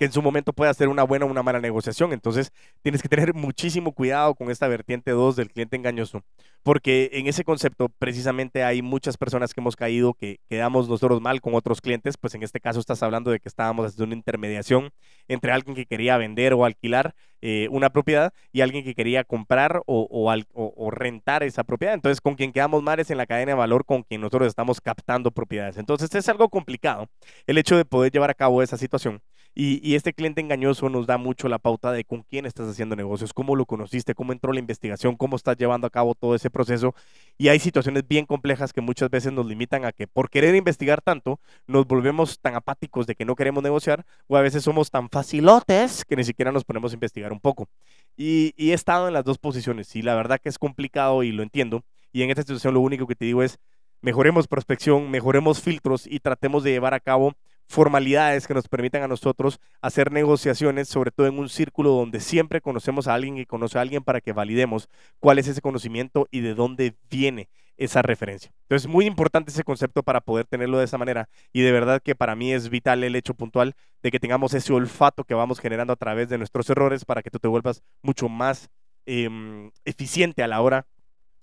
que 0.00 0.06
en 0.06 0.12
su 0.12 0.22
momento 0.22 0.54
puede 0.54 0.70
hacer 0.70 0.88
una 0.88 1.02
buena 1.02 1.26
o 1.26 1.28
una 1.28 1.42
mala 1.42 1.60
negociación. 1.60 2.14
Entonces, 2.14 2.52
tienes 2.80 3.02
que 3.02 3.08
tener 3.10 3.34
muchísimo 3.34 3.92
cuidado 3.92 4.34
con 4.34 4.50
esta 4.50 4.66
vertiente 4.66 5.10
2 5.10 5.36
del 5.36 5.50
cliente 5.50 5.76
engañoso, 5.76 6.24
porque 6.62 7.10
en 7.12 7.26
ese 7.26 7.44
concepto 7.44 7.90
precisamente 7.90 8.64
hay 8.64 8.80
muchas 8.80 9.18
personas 9.18 9.52
que 9.52 9.60
hemos 9.60 9.76
caído 9.76 10.14
que 10.14 10.40
quedamos 10.48 10.88
nosotros 10.88 11.20
mal 11.20 11.42
con 11.42 11.54
otros 11.54 11.82
clientes, 11.82 12.16
pues 12.16 12.34
en 12.34 12.42
este 12.42 12.60
caso 12.60 12.80
estás 12.80 13.02
hablando 13.02 13.30
de 13.30 13.40
que 13.40 13.48
estábamos 13.50 13.84
haciendo 13.84 14.06
una 14.06 14.14
intermediación 14.14 14.90
entre 15.28 15.52
alguien 15.52 15.76
que 15.76 15.84
quería 15.84 16.16
vender 16.16 16.54
o 16.54 16.64
alquilar 16.64 17.14
eh, 17.42 17.68
una 17.70 17.90
propiedad 17.90 18.32
y 18.52 18.62
alguien 18.62 18.84
que 18.84 18.94
quería 18.94 19.24
comprar 19.24 19.82
o, 19.84 20.08
o, 20.54 20.90
rentar 20.90 21.42
esa 21.42 21.62
propiedad. 21.62 21.94
Entonces, 21.94 22.22
con 22.22 22.36
quien 22.36 22.52
quedamos 22.52 22.82
mal 22.82 23.00
es 23.00 23.10
en 23.10 23.18
la 23.18 23.26
cadena 23.26 23.52
de 23.52 23.56
valor 23.56 23.84
con 23.84 24.02
quien 24.02 24.22
nosotros 24.22 24.48
estamos 24.48 24.80
captando 24.80 25.30
propiedades. 25.30 25.76
Entonces, 25.76 26.14
es 26.14 26.28
algo 26.30 26.48
complicado 26.48 27.08
el 27.46 27.58
hecho 27.58 27.76
de 27.76 27.84
poder 27.84 28.12
llevar 28.12 28.30
a 28.30 28.34
cabo 28.34 28.62
esa 28.62 28.78
situación. 28.78 29.20
Y, 29.54 29.94
este 29.96 30.12
cliente 30.12 30.40
engañoso 30.40 30.88
nos 30.88 31.06
da 31.06 31.18
mucho 31.18 31.48
la 31.48 31.58
pauta 31.58 31.90
de 31.90 32.04
con 32.04 32.22
quién 32.22 32.46
estás 32.46 32.68
haciendo 32.68 32.94
negocios, 32.94 33.34
cómo 33.34 33.56
lo 33.56 33.66
conociste, 33.66 34.14
cómo 34.14 34.32
entró 34.32 34.52
la 34.52 34.60
investigación, 34.60 35.16
cómo 35.16 35.36
estás 35.36 35.56
llevando 35.56 35.88
a 35.88 35.90
cabo 35.90 36.14
todo 36.14 36.34
ese 36.34 36.50
proceso. 36.50 36.94
Y 37.36 37.48
hay 37.48 37.58
situaciones 37.58 38.06
bien 38.06 38.26
complejas 38.26 38.72
que 38.72 38.80
muchas 38.80 39.10
veces 39.10 39.32
nos 39.32 39.46
limitan 39.46 39.84
a 39.84 39.92
que 39.92 40.06
por 40.06 40.30
querer 40.30 40.54
investigar 40.54 41.02
tanto, 41.02 41.40
nos 41.66 41.86
volvemos 41.86 42.38
tan 42.38 42.54
apáticos 42.54 43.06
de 43.06 43.16
que 43.16 43.24
no 43.24 43.34
queremos 43.34 43.62
negociar 43.62 44.06
o 44.28 44.36
a 44.36 44.40
veces 44.40 44.62
somos 44.62 44.90
tan 44.90 45.10
facilotes 45.10 46.04
que 46.04 46.16
ni 46.16 46.24
siquiera 46.24 46.52
nos 46.52 46.64
ponemos 46.64 46.92
a 46.92 46.94
investigar 46.94 47.32
un 47.32 47.40
poco. 47.40 47.68
Y, 48.16 48.54
y 48.56 48.70
he 48.70 48.74
estado 48.74 49.08
en 49.08 49.14
las 49.14 49.24
dos 49.24 49.38
posiciones 49.38 49.94
y 49.96 50.02
la 50.02 50.14
verdad 50.14 50.40
que 50.40 50.48
es 50.48 50.58
complicado 50.58 51.24
y 51.24 51.32
lo 51.32 51.42
entiendo. 51.42 51.82
Y 52.12 52.22
en 52.22 52.30
esta 52.30 52.42
situación 52.42 52.74
lo 52.74 52.80
único 52.80 53.06
que 53.06 53.16
te 53.16 53.24
digo 53.24 53.42
es, 53.42 53.58
mejoremos 54.00 54.46
prospección, 54.46 55.10
mejoremos 55.10 55.60
filtros 55.60 56.06
y 56.06 56.20
tratemos 56.20 56.62
de 56.62 56.70
llevar 56.70 56.94
a 56.94 57.00
cabo 57.00 57.34
formalidades 57.70 58.48
que 58.48 58.54
nos 58.54 58.66
permitan 58.66 59.04
a 59.04 59.08
nosotros 59.08 59.60
hacer 59.80 60.10
negociaciones, 60.10 60.88
sobre 60.88 61.12
todo 61.12 61.28
en 61.28 61.38
un 61.38 61.48
círculo 61.48 61.90
donde 61.90 62.18
siempre 62.18 62.60
conocemos 62.60 63.06
a 63.06 63.14
alguien 63.14 63.38
y 63.38 63.46
conoce 63.46 63.78
a 63.78 63.80
alguien 63.80 64.02
para 64.02 64.20
que 64.20 64.32
validemos 64.32 64.88
cuál 65.20 65.38
es 65.38 65.46
ese 65.46 65.60
conocimiento 65.60 66.26
y 66.32 66.40
de 66.40 66.54
dónde 66.54 66.96
viene 67.08 67.48
esa 67.76 68.02
referencia. 68.02 68.50
Entonces, 68.62 68.88
muy 68.88 69.06
importante 69.06 69.52
ese 69.52 69.62
concepto 69.62 70.02
para 70.02 70.20
poder 70.20 70.46
tenerlo 70.46 70.78
de 70.78 70.84
esa 70.84 70.98
manera 70.98 71.28
y 71.52 71.60
de 71.60 71.70
verdad 71.70 72.02
que 72.02 72.16
para 72.16 72.34
mí 72.34 72.52
es 72.52 72.70
vital 72.70 73.04
el 73.04 73.14
hecho 73.14 73.34
puntual 73.34 73.76
de 74.02 74.10
que 74.10 74.18
tengamos 74.18 74.52
ese 74.52 74.72
olfato 74.72 75.22
que 75.22 75.34
vamos 75.34 75.60
generando 75.60 75.92
a 75.92 75.96
través 75.96 76.28
de 76.28 76.38
nuestros 76.38 76.68
errores 76.70 77.04
para 77.04 77.22
que 77.22 77.30
tú 77.30 77.38
te 77.38 77.46
vuelvas 77.46 77.84
mucho 78.02 78.28
más 78.28 78.68
em, 79.06 79.70
eficiente 79.84 80.42
a 80.42 80.48
la 80.48 80.60
hora 80.60 80.86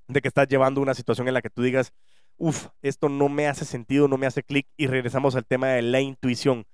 de 0.09 0.21
que 0.21 0.27
estás 0.27 0.49
llevando 0.49 0.81
una 0.81 0.93
situación 0.93 1.29
en 1.29 1.35
la 1.35 1.41
que 1.41 1.49
tú 1.49 1.61
digas, 1.61 1.93
Uf, 2.37 2.67
esto 2.81 3.09
no 3.09 3.29
me 3.29 3.47
hace 3.47 3.65
sentido, 3.65 4.07
no 4.07 4.17
me 4.17 4.27
hace 4.27 4.43
clic 4.43 4.67
y 4.77 4.87
regresamos 4.87 5.35
al 5.35 5.45
tema 5.45 5.67
de 5.69 5.81
la 5.81 6.01
intuición. 6.01 6.65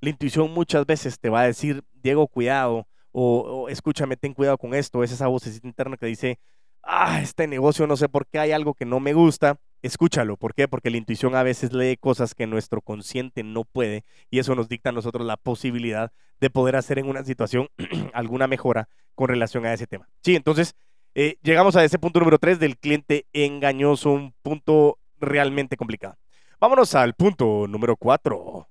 La 0.00 0.10
intuición 0.10 0.52
muchas 0.52 0.84
veces 0.84 1.18
te 1.20 1.28
va 1.30 1.42
a 1.42 1.46
decir, 1.46 1.84
Diego, 1.92 2.26
cuidado, 2.26 2.86
o, 3.12 3.68
escúchame, 3.68 4.16
ten 4.16 4.34
cuidado 4.34 4.58
con 4.58 4.74
esto. 4.74 5.04
Es 5.04 5.12
esa 5.12 5.28
vocecita 5.28 5.66
interna 5.66 5.96
que 5.96 6.06
dice, 6.06 6.40
ah, 6.82 7.20
este 7.22 7.46
negocio 7.46 7.86
no 7.86 7.96
sé 7.96 8.08
por 8.08 8.26
qué 8.26 8.38
hay 8.38 8.52
algo 8.52 8.74
que 8.74 8.84
no 8.84 9.00
me 9.00 9.12
gusta. 9.12 9.58
Escúchalo, 9.82 10.36
¿por 10.36 10.54
qué? 10.54 10.68
Porque 10.68 10.90
la 10.90 10.96
intuición 10.96 11.34
a 11.34 11.42
veces 11.42 11.72
lee 11.72 11.96
cosas 11.96 12.34
que 12.34 12.46
nuestro 12.46 12.80
consciente 12.80 13.42
no 13.42 13.64
puede 13.64 14.04
y 14.30 14.38
eso 14.38 14.54
nos 14.54 14.68
dicta 14.68 14.90
a 14.90 14.92
nosotros 14.92 15.26
la 15.26 15.36
posibilidad 15.36 16.12
de 16.40 16.50
poder 16.50 16.76
hacer 16.76 16.98
en 16.98 17.08
una 17.08 17.24
situación 17.24 17.68
alguna 18.12 18.46
mejora 18.46 18.88
con 19.14 19.28
relación 19.28 19.66
a 19.66 19.72
ese 19.72 19.86
tema. 19.86 20.08
Sí, 20.22 20.34
entonces 20.34 20.74
eh, 21.14 21.36
llegamos 21.42 21.76
a 21.76 21.84
ese 21.84 21.98
punto 21.98 22.20
número 22.20 22.38
tres 22.38 22.58
del 22.58 22.78
cliente 22.78 23.26
engañoso, 23.32 24.10
un 24.10 24.34
punto 24.42 24.98
realmente 25.22 25.76
complicada. 25.76 26.18
Vámonos 26.60 26.94
al 26.94 27.14
punto 27.14 27.66
número 27.66 27.96
cuatro. 27.96 28.68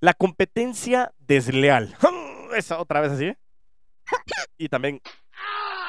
La 0.00 0.14
competencia 0.14 1.12
desleal. 1.18 1.96
Esa 2.56 2.78
otra 2.78 3.00
vez 3.00 3.12
así. 3.12 3.34
Y 4.56 4.68
también... 4.68 5.00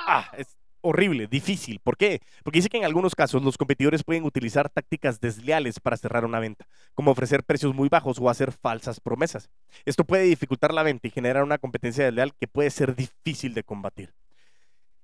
Ah, 0.08 0.32
es 0.38 0.58
horrible, 0.82 1.28
difícil. 1.28 1.80
¿Por 1.80 1.98
qué? 1.98 2.22
Porque 2.44 2.58
dice 2.58 2.70
que 2.70 2.78
en 2.78 2.86
algunos 2.86 3.14
casos 3.14 3.44
los 3.44 3.58
competidores 3.58 4.04
pueden 4.04 4.24
utilizar 4.24 4.70
tácticas 4.70 5.20
desleales 5.20 5.80
para 5.80 5.98
cerrar 5.98 6.26
una 6.26 6.40
venta, 6.40 6.66
como 6.96 7.12
ofrecer 7.12 7.44
precios 7.44 7.76
muy 7.76 7.90
bajos 7.90 8.18
o 8.20 8.30
hacer 8.30 8.52
falsas 8.52 9.00
promesas. 9.00 9.50
Esto 9.86 10.04
puede 10.06 10.24
dificultar 10.24 10.74
la 10.74 10.84
venta 10.84 11.08
y 11.08 11.12
generar 11.12 11.44
una 11.44 11.58
competencia 11.58 12.06
desleal 12.06 12.34
que 12.34 12.48
puede 12.48 12.70
ser 12.72 12.96
difícil 12.96 13.54
de 13.54 13.64
combatir 13.64 14.14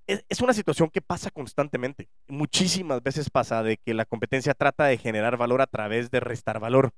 es, 0.08 0.42
una 0.42 0.54
situación 0.54 0.90
que 0.90 1.02
pasa 1.02 1.32
constantemente. 1.32 2.08
Muchísimas 2.28 3.02
veces 3.02 3.30
pasa 3.30 3.64
de 3.64 3.78
que 3.78 3.94
la 3.94 4.06
competencia 4.06 4.54
trata 4.54 4.86
de 4.86 4.98
generar 4.98 5.38
valor 5.38 5.62
a 5.62 5.68
través 5.68 6.12
de 6.12 6.20
restar 6.20 6.60
valor. 6.60 6.92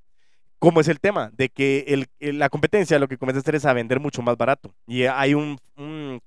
¿Cómo 0.60 0.82
es 0.82 0.88
el 0.88 1.00
tema? 1.00 1.32
De 1.34 1.50
que 1.50 2.08
la 2.20 2.50
competencia 2.50 3.00
lo 3.00 3.08
que 3.08 3.18
comienza 3.18 3.40
a 3.40 3.42
hacer 3.42 3.56
es 3.56 3.66
a 3.66 3.74
vender 3.74 4.00
mucho 4.00 4.22
más 4.22 4.38
barato. 4.38 4.74
Y 4.88 5.04
hay 5.04 5.34
un, 5.34 5.60
un, 5.78 6.22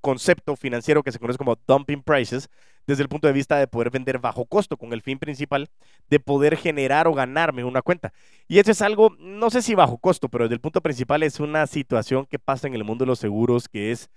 concepto 0.00 0.56
financiero 0.56 1.02
que 1.02 1.12
se 1.12 1.18
conoce 1.18 1.36
como 1.36 1.58
dumping 1.66 2.02
prices 2.02 2.48
desde 2.86 3.02
el 3.02 3.08
punto 3.08 3.26
de 3.26 3.34
vista 3.34 3.58
de 3.58 3.66
poder 3.66 3.90
vender 3.90 4.18
bajo 4.18 4.46
costo, 4.46 4.76
con 4.76 4.92
el 4.92 5.02
fin 5.02 5.18
principal 5.18 5.68
de 6.08 6.18
poder 6.18 6.56
generar 6.56 7.06
o 7.06 7.12
ganarme 7.12 7.62
una 7.62 7.82
cuenta. 7.82 8.12
Y 8.48 8.58
eso 8.58 8.70
es 8.70 8.80
algo, 8.80 9.14
no 9.18 9.50
sé 9.50 9.60
si 9.60 9.74
bajo 9.74 9.98
costo, 9.98 10.28
pero 10.28 10.44
desde 10.44 10.54
el 10.54 10.60
punto 10.60 10.80
principal 10.80 11.22
es 11.22 11.40
una 11.40 11.66
situación 11.66 12.24
que 12.24 12.38
pasa 12.38 12.68
en 12.68 12.74
el 12.74 12.84
mundo 12.84 13.04
de 13.04 13.08
los 13.08 13.18
seguros 13.18 13.68
que 13.68 13.92
es 13.92 14.08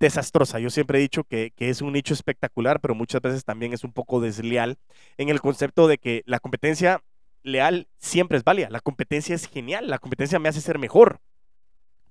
desastrosa. 0.00 0.58
Yo 0.58 0.70
siempre 0.70 0.98
he 0.98 1.02
dicho 1.02 1.24
que, 1.24 1.52
es 1.58 1.82
un 1.82 1.92
nicho 1.92 2.14
espectacular, 2.14 2.80
pero 2.80 2.94
muchas 2.94 3.20
veces 3.20 3.44
también 3.44 3.72
es 3.72 3.84
un 3.84 3.92
poco 3.92 4.20
desleal 4.20 4.78
en 5.18 5.28
el 5.28 5.40
concepto 5.40 5.86
de 5.86 5.98
que 5.98 6.22
la 6.26 6.40
competencia 6.40 7.02
leal 7.42 7.86
siempre 7.98 8.38
es 8.38 8.44
válida. 8.44 8.68
La 8.70 8.80
competencia 8.80 9.34
es 9.34 9.46
genial, 9.46 9.88
la 9.88 9.98
competencia 9.98 10.38
me 10.38 10.48
hace 10.48 10.60
ser 10.60 10.78
mejor. 10.78 11.20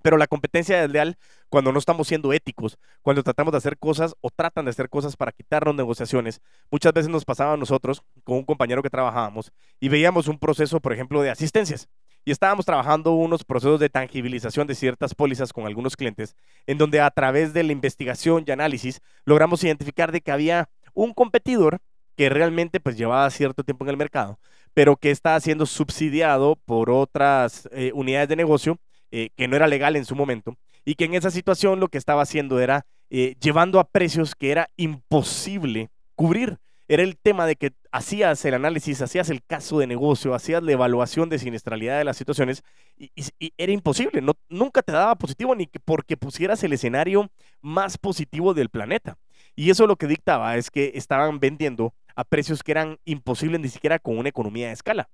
Pero 0.02 0.15
la 0.15 0.28
competencia 0.28 0.80
desleal, 0.80 1.17
cuando 1.49 1.73
no 1.73 1.80
estamos 1.80 2.08
siendo 2.08 2.32
éticos, 2.32 2.78
cuando 3.02 3.21
tratamos 3.21 3.52
de 3.52 3.58
hacer 3.58 3.78
cosas 3.78 4.15
o 4.21 4.30
tratan 4.30 4.63
de 4.63 4.71
hacer 4.71 4.88
cosas 4.88 5.17
para 5.17 5.34
quitarnos 5.34 5.75
negociaciones, 5.75 6.41
muchas 6.71 6.93
veces 6.93 7.10
nos 7.10 7.25
pasaba 7.25 7.54
a 7.54 7.58
nosotros 7.58 8.02
con 8.23 8.38
un 8.38 8.45
compañero 8.45 8.82
que 8.82 8.89
trabajábamos 8.89 9.52
y 9.78 9.89
veíamos 9.89 10.30
un 10.30 10.39
proceso, 10.39 10.80
por 10.80 10.93
ejemplo, 10.93 11.21
de 11.21 11.32
asistencias 11.32 11.89
y 12.25 12.32
estábamos 12.32 12.65
trabajando 12.65 13.13
unos 13.13 13.43
procesos 13.43 13.79
de 13.79 13.89
tangibilización 13.89 14.67
de 14.67 14.75
ciertas 14.75 15.15
pólizas 15.15 15.53
con 15.53 15.65
algunos 15.65 15.95
clientes, 15.95 16.36
en 16.67 16.77
donde 16.77 17.01
a 17.01 17.10
través 17.12 17.53
de 17.53 17.63
la 17.63 17.71
investigación 17.71 18.43
y 18.45 18.51
análisis 18.51 19.01
logramos 19.25 19.63
identificar 19.63 20.12
de 20.12 20.21
que 20.21 20.32
había 20.32 20.69
un 20.93 21.13
competidor 21.13 21.79
que 22.15 22.29
realmente 22.29 22.79
pues 22.79 22.97
llevaba 22.97 23.29
cierto 23.29 23.63
tiempo 23.63 23.86
en 23.86 23.91
el 23.91 23.97
mercado, 23.97 24.39
pero 24.73 24.97
que 24.97 25.12
estaba 25.12 25.39
siendo 25.39 25.65
subsidiado 25.65 26.58
por 26.65 26.89
otras 26.89 27.69
eh, 27.71 27.91
unidades 27.93 28.29
de 28.29 28.36
negocio 28.36 28.77
eh, 29.12 29.29
que 29.36 29.47
no 29.47 29.55
era 29.55 29.67
legal 29.67 29.95
en 29.95 30.05
su 30.05 30.15
momento 30.15 30.58
y 30.86 30.95
que 30.95 31.05
en 31.05 31.13
esa 31.13 31.32
situación 31.32 31.79
lo 31.79 31.88
que 31.88 31.97
estaba 31.97 32.21
haciendo 32.21 32.60
era 32.60 32.86
eh, 33.10 33.36
llevando 33.39 33.79
a 33.79 33.86
precios 33.86 34.36
que 34.36 34.51
era 34.51 34.69
imposible 34.75 35.89
cubrir 36.15 36.60
era 36.89 37.04
el 37.04 37.17
tema 37.17 37.45
de 37.45 37.56
que 37.56 37.71
hacías 37.91 38.43
el 38.45 38.56
análisis, 38.56 38.99
hacías 39.04 39.30
el 39.30 39.43
caso 39.43 39.78
de 39.78 39.86
negocio, 39.86 40.34
hacías 40.34 40.63
la 40.63 40.71
evaluación 40.71 41.30
de 41.30 41.38
siniestralidad 41.38 41.99
de 41.99 42.04
las 42.04 42.17
situaciones 42.17 42.63
y, 42.97 43.12
era 43.58 43.71
imposible, 43.71 44.21
no, 44.21 44.34
nunca 44.49 44.82
te 44.82 44.91
daba 44.91 45.15
positivo 45.15 45.56
ni 45.56 45.67
que 45.67 45.80
porque 45.80 46.17
pusieras 46.17 46.63
el 46.63 46.73
escenario 46.73 47.30
más 47.62 47.99
positivo 47.99 48.56
del 48.56 48.69
planeta. 48.69 49.17
Y 49.56 49.69
eso 49.69 49.86
lo 49.86 49.97
que 49.97 50.08
dictaba 50.08 50.58
es 50.58 50.71
que 50.71 50.93
estaban 50.95 51.39
vendiendo 51.39 51.93
a 52.15 52.23
precios 52.23 52.63
que 52.63 52.71
eran 52.71 52.97
imposibles 53.06 53.62
ni 53.62 53.69
siquiera 53.69 53.99
con 53.99 54.17
una 54.17 54.30
economía 54.30 54.67
de 54.67 54.73
escala. 54.73 55.10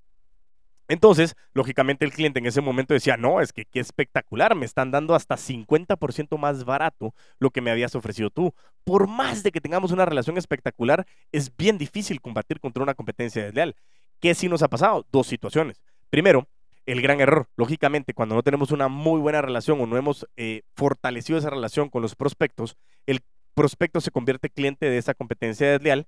Entonces, 0.87 1.35
lógicamente 1.53 2.05
el 2.05 2.11
cliente 2.11 2.39
en 2.39 2.45
ese 2.45 2.61
momento 2.61 2.93
decía, 2.93 3.17
no, 3.17 3.41
es 3.41 3.51
que 3.51 3.65
qué 3.65 3.79
espectacular, 3.79 4.55
me 4.55 4.65
están 4.65 4.91
dando 4.91 5.15
hasta 5.15 5.35
50% 5.35 6.37
más 6.37 6.63
barato 6.63 7.13
lo 7.39 7.49
que 7.49 7.61
me 7.61 7.71
habías 7.71 7.95
ofrecido 7.95 8.29
tú. 8.29 8.53
Por 8.83 9.07
más 9.07 9.41
de 9.43 9.51
que 9.51 9.61
tengamos 9.61 9.91
una 9.91 10.05
relación 10.05 10.37
espectacular, 10.37 11.05
es 11.31 11.55
bien 11.55 11.77
difícil 11.77 12.21
combatir 12.21 12.59
contra 12.59 12.83
una 12.83 12.93
competencia 12.93 13.43
desleal. 13.43 13.75
¿Qué 14.19 14.35
sí 14.35 14.47
nos 14.47 14.61
ha 14.61 14.67
pasado? 14.67 15.05
Dos 15.11 15.27
situaciones. 15.27 15.81
Primero, 16.09 16.47
el 16.85 17.01
gran 17.01 17.19
error. 17.19 17.47
Lógicamente, 17.55 18.13
cuando 18.13 18.35
no 18.35 18.43
tenemos 18.43 18.71
una 18.71 18.87
muy 18.87 19.19
buena 19.19 19.41
relación 19.41 19.81
o 19.81 19.87
no 19.87 19.97
hemos 19.97 20.27
eh, 20.37 20.61
fortalecido 20.75 21.39
esa 21.39 21.49
relación 21.49 21.89
con 21.89 22.01
los 22.01 22.15
prospectos, 22.15 22.77
el 23.07 23.21
prospecto 23.55 24.01
se 24.01 24.11
convierte 24.11 24.49
cliente 24.49 24.87
de 24.87 24.97
esa 24.97 25.13
competencia 25.13 25.71
desleal 25.71 26.07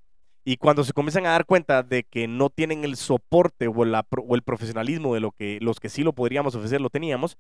y 0.49 0.55
cuando 0.55 0.85
se 0.85 0.93
comienzan 0.93 1.25
a 1.25 1.31
dar 1.31 1.45
cuenta 1.45 1.83
de 1.83 2.05
que 2.05 2.25
no 2.25 2.49
tienen 2.49 2.85
el 2.85 2.95
soporte 2.95 3.67
o, 3.67 3.83
el 3.83 4.43
profesionalismo 4.43 5.13
de 5.13 5.19
lo 5.19 5.33
que 5.33 5.57
los 5.59 5.81
que 5.81 5.89
sí 5.89 6.03
lo 6.03 6.13
podríamos 6.13 6.55
ofrecer 6.55 6.79
lo 6.79 6.89
teníamos, 6.89 7.37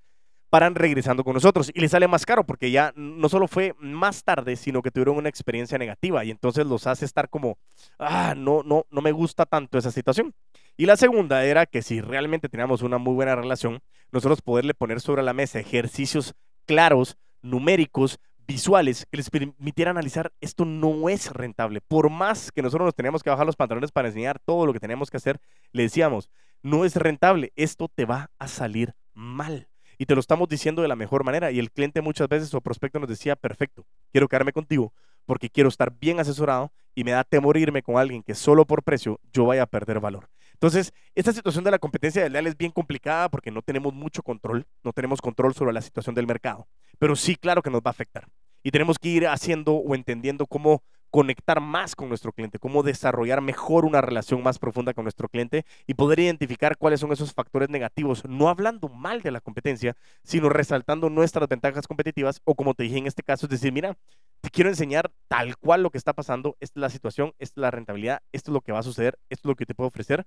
paran 0.49 0.75
regresando 0.75 1.23
con 1.23 1.33
nosotros 1.33 1.71
y 1.73 1.79
les 1.79 1.91
sale 1.91 2.09
más 2.09 2.25
caro 2.25 2.45
porque 2.45 2.69
ya 2.69 2.91
no 2.97 3.29
solo 3.29 3.47
fue 3.47 3.73
más 3.79 4.25
tarde, 4.25 4.57
sino 4.57 4.81
que 4.81 4.91
tuvieron 4.91 5.15
una 5.15 5.29
experiencia 5.29 5.77
negativa 5.77 6.25
y 6.25 6.31
entonces 6.31 6.65
los 6.65 6.85
hace 6.85 7.05
estar 7.05 7.29
como, 7.29 7.57
ah, 7.97 8.35
no, 8.35 8.61
no, 8.63 8.85
no 8.91 9.01
me 9.01 9.13
gusta 9.13 9.45
tanto 9.45 9.77
esa 9.77 9.91
situación. 9.91 10.33
Y 10.75 10.85
la 10.85 10.97
segunda 10.97 11.45
era 11.45 11.65
que 11.65 11.83
si 11.83 12.01
realmente 12.01 12.49
teníamos 12.49 12.81
una 12.81 12.97
muy 12.97 13.13
buena 13.13 13.37
relación, 13.37 13.79
nosotros 14.11 14.41
poderle 14.41 14.73
poner 14.73 14.99
sobre 14.99 15.23
la 15.23 15.31
mesa 15.31 15.59
ejercicios 15.59 16.35
claros, 16.65 17.15
numéricos, 17.41 18.19
visuales 18.47 19.05
que 19.11 19.17
les 19.17 19.29
permitieran 19.29 19.97
analizar 19.97 20.31
esto 20.41 20.65
no 20.65 21.09
es 21.09 21.31
rentable. 21.31 21.81
Por 21.81 22.09
más 22.09 22.51
que 22.51 22.61
nosotros 22.61 22.85
nos 22.85 22.95
teníamos 22.95 23.21
que 23.21 23.29
bajar 23.29 23.45
los 23.45 23.57
pantalones 23.57 23.91
para 23.91 24.07
enseñar 24.07 24.39
todo 24.39 24.65
lo 24.65 24.73
que 24.73 24.79
teníamos 24.79 25.11
que 25.11 25.17
hacer, 25.17 25.39
le 25.73 25.83
decíamos, 25.83 26.29
no 26.63 26.85
es 26.85 26.95
rentable, 26.95 27.51
esto 27.55 27.89
te 27.93 28.05
va 28.05 28.31
a 28.39 28.47
salir 28.47 28.95
mal. 29.13 29.67
Y 29.97 30.05
te 30.05 30.15
lo 30.15 30.21
estamos 30.21 30.47
diciendo 30.47 30.81
de 30.81 30.87
la 30.87 30.95
mejor 30.95 31.23
manera. 31.23 31.51
Y 31.51 31.59
el 31.59 31.71
cliente 31.71 32.01
muchas 32.01 32.29
veces 32.29 32.53
o 32.53 32.61
prospecto 32.61 32.99
nos 32.99 33.09
decía, 33.09 33.35
perfecto, 33.35 33.85
quiero 34.11 34.27
quedarme 34.27 34.53
contigo 34.53 34.93
porque 35.25 35.49
quiero 35.49 35.69
estar 35.69 35.91
bien 35.99 36.19
asesorado 36.19 36.71
y 36.95 37.03
me 37.03 37.11
da 37.11 37.23
temor 37.23 37.57
irme 37.57 37.83
con 37.83 37.97
alguien 37.97 38.23
que 38.23 38.33
solo 38.33 38.65
por 38.65 38.81
precio 38.81 39.19
yo 39.31 39.45
vaya 39.45 39.63
a 39.63 39.67
perder 39.67 39.99
valor. 39.99 40.29
Entonces, 40.57 40.91
esta 41.13 41.31
situación 41.31 41.63
de 41.63 41.69
la 41.69 41.77
competencia 41.77 42.23
de 42.23 42.31
leal 42.31 42.47
es 42.47 42.57
bien 42.57 42.71
complicada 42.71 43.29
porque 43.29 43.51
no 43.51 43.61
tenemos 43.61 43.93
mucho 43.93 44.23
control, 44.23 44.65
no 44.83 44.91
tenemos 44.91 45.21
control 45.21 45.53
sobre 45.53 45.71
la 45.71 45.83
situación 45.83 46.15
del 46.15 46.25
mercado, 46.25 46.67
pero 46.97 47.15
sí, 47.15 47.35
claro 47.35 47.61
que 47.61 47.69
nos 47.69 47.81
va 47.81 47.89
a 47.89 47.91
afectar. 47.91 48.27
Y 48.63 48.71
tenemos 48.71 48.97
que 48.97 49.09
ir 49.09 49.27
haciendo 49.27 49.73
o 49.73 49.93
entendiendo 49.93 50.47
cómo 50.47 50.81
conectar 51.17 51.59
más 51.59 51.95
con 51.95 52.09
nuestro 52.09 52.31
cliente, 52.31 52.59
cómo 52.59 52.83
desarrollar 52.83 53.41
mejor 53.41 53.85
una 53.85 54.01
relación 54.01 54.43
más 54.43 54.59
profunda 54.59 54.93
con 54.93 55.03
nuestro 55.03 55.27
cliente 55.27 55.65
y 55.87 55.95
poder 55.95 56.19
identificar 56.19 56.77
cuáles 56.77 56.99
son 56.99 57.11
esos 57.11 57.33
factores 57.33 57.71
negativos, 57.71 58.23
no 58.29 58.49
hablando 58.49 58.87
mal 58.87 59.23
de 59.23 59.31
la 59.31 59.41
competencia, 59.41 59.97
sino 60.21 60.47
resaltando 60.47 61.09
nuestras 61.09 61.47
ventajas 61.47 61.87
competitivas 61.87 62.39
o 62.43 62.53
como 62.53 62.75
te 62.75 62.83
dije 62.83 62.99
en 62.99 63.07
este 63.07 63.23
caso, 63.23 63.47
es 63.47 63.49
decir, 63.49 63.73
mira, 63.73 63.97
te 64.41 64.51
quiero 64.51 64.69
enseñar 64.69 65.11
tal 65.27 65.57
cual 65.57 65.81
lo 65.81 65.89
que 65.89 65.97
está 65.97 66.13
pasando, 66.13 66.55
esta 66.59 66.79
es 66.79 66.81
la 66.81 66.89
situación, 66.91 67.33
esta 67.39 67.59
es 67.59 67.61
la 67.63 67.71
rentabilidad, 67.71 68.21
esto 68.31 68.51
es 68.51 68.53
lo 68.53 68.61
que 68.61 68.71
va 68.71 68.77
a 68.77 68.83
suceder, 68.83 69.17
esto 69.31 69.47
es 69.47 69.49
lo 69.49 69.55
que 69.55 69.65
te 69.65 69.73
puedo 69.73 69.87
ofrecer 69.87 70.23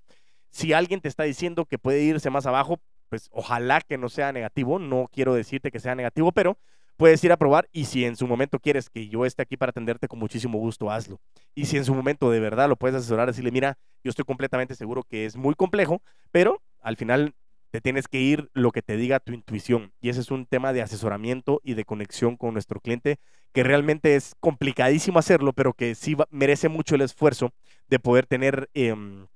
si 0.51 0.73
alguien 0.73 1.01
te 1.01 1.07
está 1.07 1.23
diciendo 1.23 1.67
que 1.67 1.79
puede 1.79 2.03
irse 2.03 2.31
más 2.31 2.47
abajo, 2.47 2.81
pues 3.09 3.29
ojalá 3.31 3.81
que 3.81 3.97
no 3.97 4.09
sea 4.09 4.33
negativo, 4.33 4.81
no 4.81 5.09
quiero 5.13 5.35
decirte 5.35 5.71
que 5.71 5.79
sea 5.79 5.95
negativo, 5.95 6.33
pero 6.33 6.59
puedes 7.01 7.25
ir 7.25 7.33
a 7.33 7.39
probar 7.39 7.67
y 7.73 7.87
si 7.87 8.05
en 8.05 8.15
su 8.15 8.27
momento 8.27 8.59
quieres 8.59 8.91
que 8.91 9.09
yo 9.09 9.25
esté 9.25 9.41
aquí 9.41 9.57
para 9.57 9.71
atenderte 9.71 10.07
con 10.07 10.19
muchísimo 10.19 10.59
gusto, 10.59 10.91
hazlo. 10.91 11.19
Y 11.55 11.65
si 11.65 11.79
en 11.79 11.87
su 11.87 11.95
momento 11.95 12.31
de 12.31 12.41
verdad 12.41 12.69
lo 12.69 12.77
puedes 12.77 12.95
asesorar, 12.95 13.27
decirle, 13.27 13.51
mira, 13.51 13.79
yo 14.05 14.11
estoy 14.11 14.27
completamente 14.27 14.75
seguro 14.75 15.03
que 15.03 15.25
es 15.25 15.35
muy 15.35 15.55
complejo, 15.55 16.03
pero 16.31 16.61
al 16.83 16.99
final 16.99 17.33
te 17.71 17.81
tienes 17.81 18.07
que 18.07 18.21
ir 18.21 18.51
lo 18.53 18.71
que 18.71 18.83
te 18.83 18.99
diga 18.99 19.19
tu 19.19 19.33
intuición. 19.33 19.95
Y 20.03 20.11
ese 20.11 20.21
es 20.21 20.31
un 20.31 20.45
tema 20.45 20.75
de 20.75 20.83
asesoramiento 20.83 21.63
y 21.65 21.73
de 21.73 21.87
conexión 21.87 22.37
con 22.37 22.53
nuestro 22.53 22.81
cliente, 22.81 23.17
que 23.55 23.63
realmente 23.63 24.15
es 24.15 24.35
complicadísimo 24.39 25.19
hacerlo, 25.19 25.55
pero 25.55 25.73
que 25.73 25.95
sí 25.95 26.19
merece 26.29 26.69
mucho 26.69 26.97
el 26.97 27.01
esfuerzo 27.01 27.55
de 27.89 27.99
poder 27.99 28.27
tener... 28.27 28.69
Em, 28.75 29.27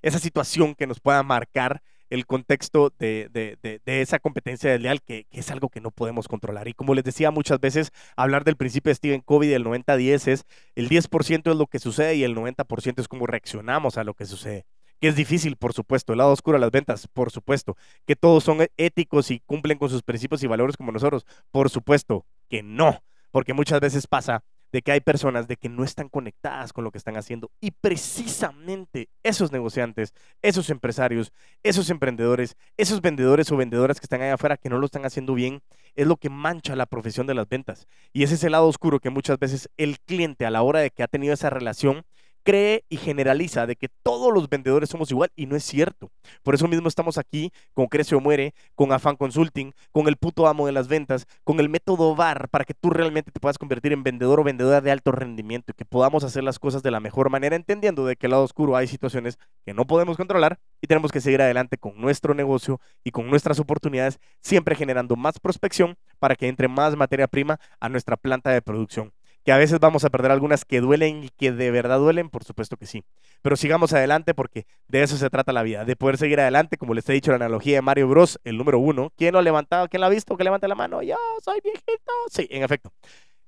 esa 0.00 0.20
situación 0.20 0.76
que 0.76 0.86
nos 0.86 1.00
pueda 1.00 1.22
marcar 1.24 1.82
el 2.10 2.26
contexto 2.26 2.92
de, 2.98 3.58
esa 3.86 4.18
competencia 4.18 4.70
desleal, 4.70 5.02
que, 5.02 5.24
que, 5.24 5.40
es 5.40 5.50
algo 5.50 5.68
que 5.68 5.80
no 5.80 5.90
podemos 5.90 6.28
controlar. 6.28 6.68
Y 6.68 6.74
como 6.74 6.94
les 6.94 7.04
decía 7.04 7.30
muchas 7.30 7.60
veces, 7.60 7.92
hablar 8.16 8.44
del 8.44 8.56
principio 8.56 8.90
de 8.90 8.94
Stephen 8.94 9.20
Covey 9.20 9.48
del 9.48 9.64
90-10 9.64 10.28
es 10.28 10.44
el 10.74 10.88
10% 10.88 11.50
es 11.50 11.56
lo 11.56 11.66
que 11.66 11.78
sucede 11.78 12.16
y 12.16 12.24
el 12.24 12.34
90% 12.34 13.00
es 13.00 13.08
cómo 13.08 13.26
reaccionamos 13.26 13.98
a 13.98 14.04
lo 14.04 14.14
que 14.14 14.26
sucede. 14.26 14.66
Que 15.00 15.08
es 15.08 15.16
difícil, 15.16 15.56
por 15.56 15.72
supuesto. 15.72 16.12
El 16.12 16.18
lado 16.18 16.32
oscuro 16.32 16.56
de 16.56 16.60
las 16.60 16.72
ventas, 16.72 17.06
por 17.06 17.30
supuesto. 17.30 17.76
Que 18.04 18.16
todos 18.16 18.42
son 18.42 18.66
éticos 18.76 19.30
y 19.30 19.40
cumplen 19.40 19.78
con 19.78 19.90
sus 19.90 20.02
principios 20.02 20.42
y 20.42 20.48
valores 20.48 20.76
como 20.76 20.90
nosotros, 20.90 21.24
por 21.52 21.70
supuesto 21.70 22.26
que 22.48 22.62
no. 22.62 23.00
Porque 23.30 23.52
muchas 23.52 23.80
veces 23.80 24.06
pasa 24.06 24.42
de 24.72 24.82
que 24.82 24.92
hay 24.92 25.00
personas 25.00 25.48
de 25.48 25.56
que 25.56 25.68
no 25.68 25.84
están 25.84 26.08
conectadas 26.08 26.72
con 26.72 26.84
lo 26.84 26.90
que 26.90 26.98
están 26.98 27.16
haciendo 27.16 27.50
y 27.60 27.70
precisamente 27.70 29.08
esos 29.22 29.52
negociantes, 29.52 30.14
esos 30.42 30.70
empresarios, 30.70 31.32
esos 31.62 31.90
emprendedores, 31.90 32.56
esos 32.76 33.00
vendedores 33.00 33.50
o 33.50 33.56
vendedoras 33.56 34.00
que 34.00 34.04
están 34.04 34.22
allá 34.22 34.34
afuera 34.34 34.56
que 34.56 34.68
no 34.68 34.78
lo 34.78 34.86
están 34.86 35.04
haciendo 35.04 35.34
bien, 35.34 35.62
es 35.94 36.06
lo 36.06 36.16
que 36.16 36.30
mancha 36.30 36.76
la 36.76 36.86
profesión 36.86 37.26
de 37.26 37.34
las 37.34 37.48
ventas. 37.48 37.86
Y 38.12 38.22
ese 38.22 38.34
es 38.34 38.44
el 38.44 38.52
lado 38.52 38.66
oscuro 38.66 39.00
que 39.00 39.10
muchas 39.10 39.38
veces 39.38 39.68
el 39.76 39.98
cliente 40.00 40.46
a 40.46 40.50
la 40.50 40.62
hora 40.62 40.80
de 40.80 40.90
que 40.90 41.02
ha 41.02 41.08
tenido 41.08 41.34
esa 41.34 41.50
relación 41.50 42.04
cree 42.48 42.86
y 42.88 42.96
generaliza 42.96 43.66
de 43.66 43.76
que 43.76 43.90
todos 44.02 44.32
los 44.32 44.48
vendedores 44.48 44.88
somos 44.88 45.10
igual 45.10 45.30
y 45.36 45.44
no 45.44 45.54
es 45.54 45.64
cierto. 45.64 46.10
Por 46.42 46.54
eso 46.54 46.66
mismo 46.66 46.88
estamos 46.88 47.18
aquí 47.18 47.52
con 47.74 47.88
Crece 47.88 48.14
o 48.14 48.20
Muere, 48.20 48.54
con 48.74 48.90
Afan 48.90 49.16
Consulting, 49.16 49.74
con 49.92 50.08
el 50.08 50.16
puto 50.16 50.46
amo 50.46 50.64
de 50.64 50.72
las 50.72 50.88
ventas, 50.88 51.26
con 51.44 51.60
el 51.60 51.68
método 51.68 52.16
VAR 52.16 52.48
para 52.48 52.64
que 52.64 52.72
tú 52.72 52.88
realmente 52.88 53.32
te 53.32 53.38
puedas 53.38 53.58
convertir 53.58 53.92
en 53.92 54.02
vendedor 54.02 54.40
o 54.40 54.44
vendedora 54.44 54.80
de 54.80 54.90
alto 54.90 55.12
rendimiento 55.12 55.72
y 55.72 55.74
que 55.74 55.84
podamos 55.84 56.24
hacer 56.24 56.42
las 56.42 56.58
cosas 56.58 56.82
de 56.82 56.90
la 56.90 57.00
mejor 57.00 57.28
manera, 57.28 57.54
entendiendo 57.54 58.06
de 58.06 58.16
que 58.16 58.28
el 58.28 58.30
lado 58.30 58.44
oscuro 58.44 58.76
hay 58.76 58.86
situaciones 58.86 59.38
que 59.66 59.74
no 59.74 59.86
podemos 59.86 60.16
controlar 60.16 60.58
y 60.80 60.86
tenemos 60.86 61.12
que 61.12 61.20
seguir 61.20 61.42
adelante 61.42 61.76
con 61.76 62.00
nuestro 62.00 62.32
negocio 62.32 62.80
y 63.04 63.10
con 63.10 63.28
nuestras 63.28 63.58
oportunidades, 63.60 64.20
siempre 64.40 64.74
generando 64.74 65.16
más 65.16 65.38
prospección 65.38 65.98
para 66.18 66.34
que 66.34 66.48
entre 66.48 66.66
más 66.66 66.96
materia 66.96 67.28
prima 67.28 67.60
a 67.78 67.90
nuestra 67.90 68.16
planta 68.16 68.48
de 68.48 68.62
producción 68.62 69.12
que 69.48 69.52
a 69.52 69.56
veces 69.56 69.80
vamos 69.80 70.04
a 70.04 70.10
perder 70.10 70.30
algunas 70.30 70.66
que 70.66 70.82
duelen 70.82 71.24
y 71.24 71.30
que 71.30 71.52
de 71.52 71.70
verdad 71.70 71.98
duelen, 71.98 72.28
por 72.28 72.44
supuesto 72.44 72.76
que 72.76 72.84
sí. 72.84 73.02
Pero 73.40 73.56
sigamos 73.56 73.94
adelante 73.94 74.34
porque 74.34 74.66
de 74.88 75.02
eso 75.02 75.16
se 75.16 75.30
trata 75.30 75.54
la 75.54 75.62
vida, 75.62 75.86
de 75.86 75.96
poder 75.96 76.18
seguir 76.18 76.38
adelante, 76.38 76.76
como 76.76 76.92
les 76.92 77.08
he 77.08 77.14
dicho 77.14 77.30
la 77.30 77.36
analogía 77.36 77.76
de 77.76 77.80
Mario 77.80 78.08
Bros, 78.08 78.38
el 78.44 78.58
número 78.58 78.78
uno. 78.78 79.10
¿Quién 79.16 79.32
lo 79.32 79.38
ha 79.38 79.42
levantado? 79.42 79.88
¿Quién 79.88 80.02
lo 80.02 80.06
ha 80.06 80.10
visto? 80.10 80.36
Que 80.36 80.44
levante 80.44 80.68
la 80.68 80.74
mano. 80.74 81.02
Yo 81.02 81.16
soy 81.42 81.60
viejito. 81.64 82.12
Sí, 82.30 82.46
en 82.50 82.62
efecto. 82.62 82.92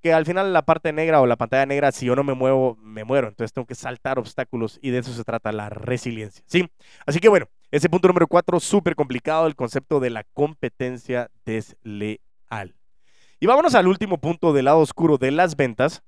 Que 0.01 0.15
al 0.15 0.25
final 0.25 0.55
la 0.55 0.63
parte 0.63 0.91
negra 0.95 1.21
o 1.21 1.27
la 1.27 1.37
pantalla 1.37 1.67
negra, 1.67 1.93
si 1.93 2.07
yo 2.07 2.17
no 2.17 2.25
me 2.25 2.33
muevo, 2.33 2.79
me 2.81 3.05
muero. 3.05 3.29
Entonces 3.29 3.53
tengo 3.53 3.67
que 3.67 3.75
saltar 3.75 4.19
obstáculos 4.19 4.79
y 4.81 4.89
de 4.89 5.01
eso 5.01 5.13
se 5.13 5.23
trata 5.23 5.53
la 5.53 5.69
resiliencia. 5.69 6.43
¿sí? 6.47 6.67
Así 7.05 7.21
que 7.21 7.29
bueno, 7.29 7.47
ese 7.71 7.91
punto 7.91 8.09
número 8.09 8.27
cuatro, 8.27 8.59
súper 8.59 8.97
complicado, 8.97 9.47
el 9.47 9.55
concepto 9.55 10.01
de 10.01 10.09
la 10.09 10.25
competencia 10.33 11.31
desleal. 11.45 12.80
Y 13.43 13.47
vámonos 13.47 13.75
al 13.75 13.89
último 13.89 14.19
punto 14.19 14.53
del 14.53 14.67
lado 14.67 14.81
oscuro 14.81 15.17
de 15.17 15.31
las 15.31 15.57
ventas. 15.57 16.03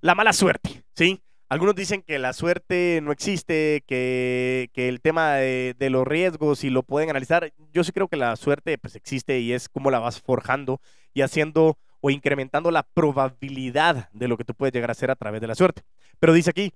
La 0.00 0.14
mala 0.14 0.32
suerte, 0.32 0.84
¿sí? 0.94 1.20
Algunos 1.50 1.74
dicen 1.74 2.02
que 2.02 2.18
la 2.18 2.32
suerte 2.32 3.00
no 3.02 3.12
existe, 3.12 3.84
que, 3.86 4.70
el 4.74 5.02
tema 5.02 5.34
de, 5.34 5.88
los 5.90 6.06
riesgos 6.08 6.64
y 6.64 6.70
lo 6.70 6.82
pueden 6.82 7.10
analizar. 7.10 7.52
Yo 7.74 7.84
sí 7.84 7.92
creo 7.92 8.08
que 8.08 8.16
la 8.16 8.34
suerte 8.36 8.78
pues 8.78 8.96
existe 8.96 9.38
y 9.38 9.52
es 9.52 9.68
como 9.68 9.90
la 9.90 9.98
vas 9.98 10.18
forjando 10.20 10.80
y 11.12 11.20
haciendo 11.20 11.76
o 12.00 12.08
incrementando 12.08 12.70
la 12.70 12.82
probabilidad 12.82 14.08
de 14.12 14.28
lo 14.28 14.38
que 14.38 14.44
tú 14.44 14.54
puedes 14.54 14.72
llegar 14.72 14.90
a 14.90 14.92
hacer 14.92 15.10
a 15.10 15.16
través 15.16 15.42
de 15.42 15.46
la 15.46 15.54
suerte. 15.54 15.82
Pero 16.18 16.32
dice 16.32 16.50
aquí, 16.50 16.72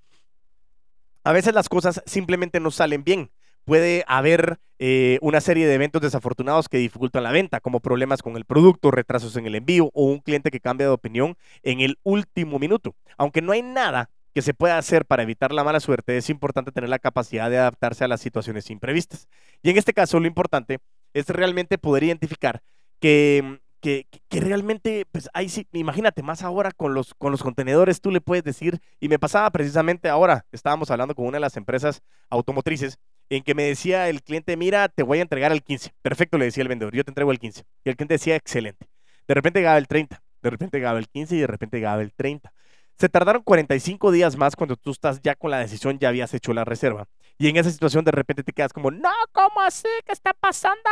a 1.24 1.32
veces 1.32 1.54
las 1.54 1.70
cosas 1.70 2.02
simplemente 2.04 2.60
no 2.60 2.70
salen 2.70 3.02
bien 3.02 3.30
puede 3.64 4.04
haber 4.06 4.58
eh, 4.78 5.18
una 5.20 5.40
serie 5.40 5.66
de 5.66 5.74
eventos 5.74 6.00
desafortunados 6.00 6.68
que 6.68 6.78
dificultan 6.78 7.22
la 7.22 7.32
venta, 7.32 7.60
como 7.60 7.80
problemas 7.80 8.22
con 8.22 8.36
el 8.36 8.44
producto, 8.44 8.90
retrasos 8.90 9.36
en 9.36 9.46
el 9.46 9.54
envío 9.54 9.90
o 9.92 10.04
un 10.04 10.20
cliente 10.20 10.50
que 10.50 10.60
cambia 10.60 10.86
de 10.86 10.92
opinión 10.92 11.36
en 11.62 11.80
el 11.80 11.98
último 12.02 12.58
minuto. 12.58 12.94
Aunque 13.18 13.42
no 13.42 13.52
hay 13.52 13.62
nada 13.62 14.10
que 14.34 14.42
se 14.42 14.54
pueda 14.54 14.78
hacer 14.78 15.04
para 15.04 15.22
evitar 15.22 15.52
la 15.52 15.64
mala 15.64 15.80
suerte, 15.80 16.16
es 16.16 16.30
importante 16.30 16.72
tener 16.72 16.88
la 16.88 16.98
capacidad 16.98 17.50
de 17.50 17.58
adaptarse 17.58 18.04
a 18.04 18.08
las 18.08 18.20
situaciones 18.20 18.70
imprevistas. 18.70 19.28
Y 19.62 19.70
en 19.70 19.76
este 19.76 19.92
caso, 19.92 20.18
lo 20.20 20.26
importante 20.26 20.78
es 21.12 21.28
realmente 21.28 21.76
poder 21.76 22.04
identificar 22.04 22.62
que 23.00 23.60
que, 23.80 24.06
realmente, 24.30 25.06
pues 25.10 25.28
ahí 25.32 25.48
sí, 25.48 25.66
imagínate, 25.72 26.22
más 26.22 26.42
ahora 26.42 26.70
con 26.70 26.94
los, 26.94 27.14
con 27.14 27.32
los 27.32 27.42
contenedores, 27.42 28.00
tú 28.00 28.10
le 28.10 28.20
puedes 28.20 28.44
decir, 28.44 28.80
y 29.00 29.08
me 29.08 29.18
pasaba 29.18 29.50
precisamente 29.50 30.08
ahora, 30.08 30.46
estábamos 30.52 30.90
hablando 30.90 31.14
con 31.14 31.26
una 31.26 31.36
de 31.36 31.40
las 31.40 31.56
empresas 31.56 32.02
automotrices, 32.28 32.98
en 33.30 33.42
que 33.44 33.54
me 33.54 33.62
decía 33.62 34.08
el 34.08 34.22
cliente, 34.22 34.56
mira, 34.56 34.88
te 34.88 35.02
voy 35.04 35.20
a 35.20 35.22
entregar 35.22 35.52
el 35.52 35.62
15. 35.62 35.94
Perfecto, 36.02 36.36
le 36.36 36.46
decía 36.46 36.62
el 36.62 36.68
vendedor, 36.68 36.94
yo 36.94 37.04
te 37.04 37.10
entrego 37.12 37.30
el 37.30 37.38
15. 37.38 37.64
Y 37.84 37.88
el 37.88 37.96
cliente 37.96 38.14
decía, 38.14 38.36
excelente. 38.36 38.88
De 39.26 39.34
repente 39.34 39.60
llegaba 39.60 39.78
el 39.78 39.86
30, 39.86 40.20
de 40.42 40.50
repente 40.50 40.78
llegaba 40.78 40.98
el 40.98 41.08
15 41.08 41.36
y 41.36 41.40
de 41.40 41.46
repente 41.46 41.76
llegaba 41.76 42.02
el 42.02 42.12
30. 42.12 42.52
Se 42.98 43.08
tardaron 43.08 43.42
45 43.42 44.10
días 44.10 44.36
más 44.36 44.56
cuando 44.56 44.76
tú 44.76 44.90
estás 44.90 45.22
ya 45.22 45.36
con 45.36 45.52
la 45.52 45.58
decisión, 45.58 45.98
ya 45.98 46.08
habías 46.08 46.34
hecho 46.34 46.52
la 46.52 46.64
reserva. 46.64 47.06
Y 47.38 47.48
en 47.48 47.56
esa 47.56 47.70
situación 47.70 48.04
de 48.04 48.10
repente 48.10 48.42
te 48.42 48.52
quedas 48.52 48.72
como, 48.72 48.90
no, 48.90 49.08
¿cómo 49.32 49.60
así? 49.60 49.88
¿Qué 50.04 50.12
está 50.12 50.34
pasando? 50.34 50.90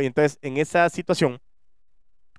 Y 0.00 0.06
entonces 0.06 0.38
en 0.42 0.58
esa 0.58 0.90
situación, 0.90 1.40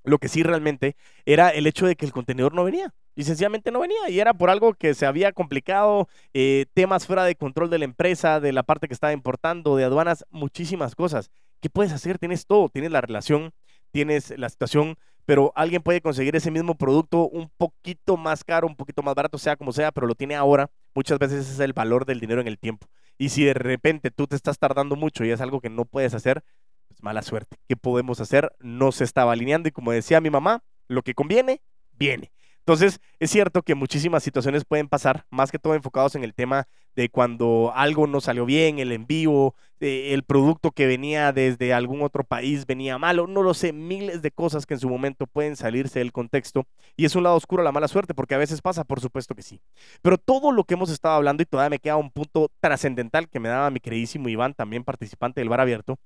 lo 0.04 0.20
que 0.20 0.28
sí 0.28 0.44
realmente 0.44 0.96
era 1.26 1.50
el 1.50 1.66
hecho 1.66 1.88
de 1.88 1.96
que 1.96 2.06
el 2.06 2.12
contenedor 2.12 2.54
no 2.54 2.66
venía. 2.66 2.94
Y 3.16 3.24
sencillamente 3.24 3.72
no 3.72 3.80
venía. 3.80 4.10
Y 4.10 4.20
era 4.20 4.34
por 4.34 4.50
algo 4.50 4.74
que 4.74 4.94
se 4.94 5.06
había 5.06 5.32
complicado, 5.32 6.08
eh, 6.34 6.66
temas 6.74 7.06
fuera 7.06 7.24
de 7.24 7.36
control 7.36 7.70
de 7.70 7.80
la 7.80 7.86
empresa, 7.86 8.40
de 8.40 8.54
la 8.54 8.64
parte 8.64 8.88
que 8.88 8.94
estaba 8.94 9.14
importando, 9.14 9.76
de 9.76 9.84
aduanas, 9.84 10.26
muchísimas 10.30 10.96
cosas. 10.96 11.32
¿Qué 11.60 11.70
puedes 11.70 11.92
hacer? 11.92 12.18
Tienes 12.18 12.46
todo. 12.46 12.70
Tienes 12.70 12.92
la 12.92 13.02
relación, 13.02 13.52
tienes 13.92 14.38
la 14.38 14.50
situación, 14.50 14.98
pero 15.26 15.52
alguien 15.56 15.84
puede 15.84 16.02
conseguir 16.02 16.36
ese 16.36 16.52
mismo 16.52 16.76
producto 16.76 17.28
un 17.28 17.52
poquito 17.56 18.18
más 18.18 18.44
caro, 18.44 18.68
un 18.68 18.76
poquito 18.76 19.04
más 19.04 19.14
barato, 19.16 19.38
sea 19.38 19.56
como 19.56 19.72
sea, 19.72 19.92
pero 19.92 20.08
lo 20.08 20.16
tiene 20.16 20.36
ahora. 20.36 20.72
Muchas 20.96 21.20
veces 21.20 21.50
es 21.50 21.60
el 21.60 21.74
valor 21.74 22.06
del 22.06 22.20
dinero 22.20 22.42
en 22.42 22.48
el 22.48 22.58
tiempo. 22.58 22.88
Y 23.18 23.30
si 23.30 23.44
de 23.44 23.54
repente 23.54 24.12
tú 24.12 24.28
te 24.28 24.36
estás 24.36 24.58
tardando 24.58 24.96
mucho 24.96 25.24
y 25.26 25.32
es 25.32 25.42
algo 25.42 25.62
que 25.62 25.70
no 25.70 25.86
puedes 25.86 26.14
hacer, 26.14 26.44
pues 26.88 27.04
mala 27.04 27.22
suerte. 27.22 27.58
¿Qué 27.68 27.76
podemos 27.76 28.20
hacer? 28.22 28.52
No 28.60 28.92
se 28.92 29.04
estaba 29.04 29.34
alineando 29.34 29.70
y 29.70 29.72
como 29.72 29.92
decía 29.92 30.22
mi 30.22 30.30
mamá, 30.30 30.64
lo 30.88 31.04
que 31.04 31.14
conviene, 31.14 31.62
viene. 31.92 32.32
Entonces, 32.60 33.00
es 33.20 33.32
cierto 33.32 33.64
que 33.64 33.76
muchísimas 33.76 34.24
situaciones 34.24 34.66
pueden 34.66 34.88
pasar, 34.88 35.26
más 35.30 35.52
que 35.52 35.60
todo 35.60 35.74
enfocados 35.76 36.16
en 36.16 36.24
el 36.24 36.34
tema 36.34 36.68
de 36.96 37.10
cuando 37.10 37.72
algo 37.76 38.08
no 38.08 38.22
salió 38.22 38.46
bien, 38.46 38.80
el 38.80 38.92
envío, 38.92 39.56
eh, 39.80 40.14
el 40.14 40.24
producto 40.24 40.72
que 40.72 40.86
venía 40.86 41.32
desde 41.32 41.74
algún 41.74 42.02
otro 42.02 42.24
país 42.26 42.66
venía 42.66 42.98
malo, 42.98 43.28
no 43.28 43.44
lo 43.44 43.54
sé, 43.54 43.72
miles 43.72 44.22
de 44.22 44.32
cosas 44.32 44.66
que 44.66 44.74
en 44.74 44.80
su 44.82 44.90
momento 44.90 45.26
pueden 45.26 45.56
salirse 45.56 46.00
del 46.00 46.12
contexto 46.12 46.66
y 46.98 47.06
es 47.06 47.16
un 47.16 47.24
lado 47.24 47.38
oscuro 47.38 47.64
la 47.64 47.72
mala 47.72 47.88
suerte, 47.88 48.14
porque 48.14 48.36
a 48.36 48.38
veces 48.38 48.62
pasa, 48.62 48.84
por 48.84 49.00
supuesto 49.00 49.36
que 49.36 49.42
sí. 49.42 49.62
Pero 50.02 50.18
todo 50.18 50.52
lo 50.52 50.66
que 50.66 50.74
hemos 50.74 50.90
estado 50.90 51.16
hablando 51.16 51.44
y 51.44 51.46
todavía 51.46 51.70
me 51.70 51.80
queda 51.80 51.96
un 51.96 52.12
punto 52.12 52.52
trascendental 52.60 53.30
que 53.30 53.40
me 53.40 53.50
daba 53.50 53.70
mi 53.72 53.80
queridísimo 53.80 54.28
Iván, 54.30 54.54
también 54.54 54.84
participante 54.84 55.40
del 55.40 55.50
bar 55.50 55.62
abierto, 55.62 55.98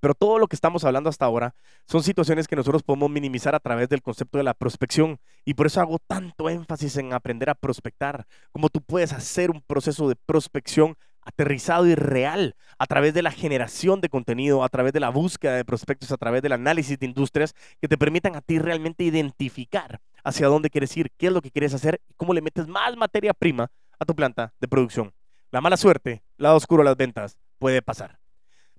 pero 0.00 0.14
todo 0.14 0.38
lo 0.38 0.48
que 0.48 0.56
estamos 0.56 0.84
hablando 0.84 1.08
hasta 1.08 1.26
ahora 1.26 1.54
son 1.86 2.02
situaciones 2.02 2.48
que 2.48 2.56
nosotros 2.56 2.82
podemos 2.82 3.10
minimizar 3.10 3.54
a 3.54 3.60
través 3.60 3.88
del 3.88 4.02
concepto 4.02 4.38
de 4.38 4.44
la 4.44 4.54
prospección. 4.54 5.18
Y 5.44 5.54
por 5.54 5.66
eso 5.66 5.80
hago 5.80 5.98
tanto 5.98 6.48
énfasis 6.48 6.96
en 6.96 7.12
aprender 7.12 7.50
a 7.50 7.54
prospectar, 7.54 8.26
como 8.52 8.68
tú 8.68 8.80
puedes 8.82 9.12
hacer 9.12 9.50
un 9.50 9.60
proceso 9.60 10.08
de 10.08 10.16
prospección 10.16 10.96
aterrizado 11.22 11.86
y 11.86 11.94
real 11.94 12.56
a 12.78 12.86
través 12.86 13.14
de 13.14 13.22
la 13.22 13.30
generación 13.30 14.00
de 14.00 14.08
contenido, 14.08 14.64
a 14.64 14.68
través 14.68 14.92
de 14.92 15.00
la 15.00 15.10
búsqueda 15.10 15.54
de 15.54 15.64
prospectos, 15.64 16.10
a 16.12 16.16
través 16.16 16.42
del 16.42 16.52
análisis 16.52 16.98
de 16.98 17.06
industrias 17.06 17.54
que 17.80 17.88
te 17.88 17.98
permitan 17.98 18.36
a 18.36 18.40
ti 18.40 18.58
realmente 18.58 19.04
identificar 19.04 20.00
hacia 20.24 20.48
dónde 20.48 20.70
quieres 20.70 20.96
ir, 20.96 21.10
qué 21.16 21.26
es 21.28 21.32
lo 21.32 21.42
que 21.42 21.50
quieres 21.50 21.74
hacer 21.74 22.00
y 22.08 22.14
cómo 22.14 22.34
le 22.34 22.42
metes 22.42 22.66
más 22.66 22.96
materia 22.96 23.34
prima 23.34 23.70
a 23.98 24.04
tu 24.04 24.14
planta 24.14 24.54
de 24.60 24.68
producción. 24.68 25.12
La 25.50 25.60
mala 25.60 25.76
suerte, 25.76 26.22
lado 26.36 26.56
oscuro 26.56 26.82
de 26.82 26.90
las 26.90 26.96
ventas, 26.96 27.36
puede 27.58 27.82
pasar. 27.82 28.19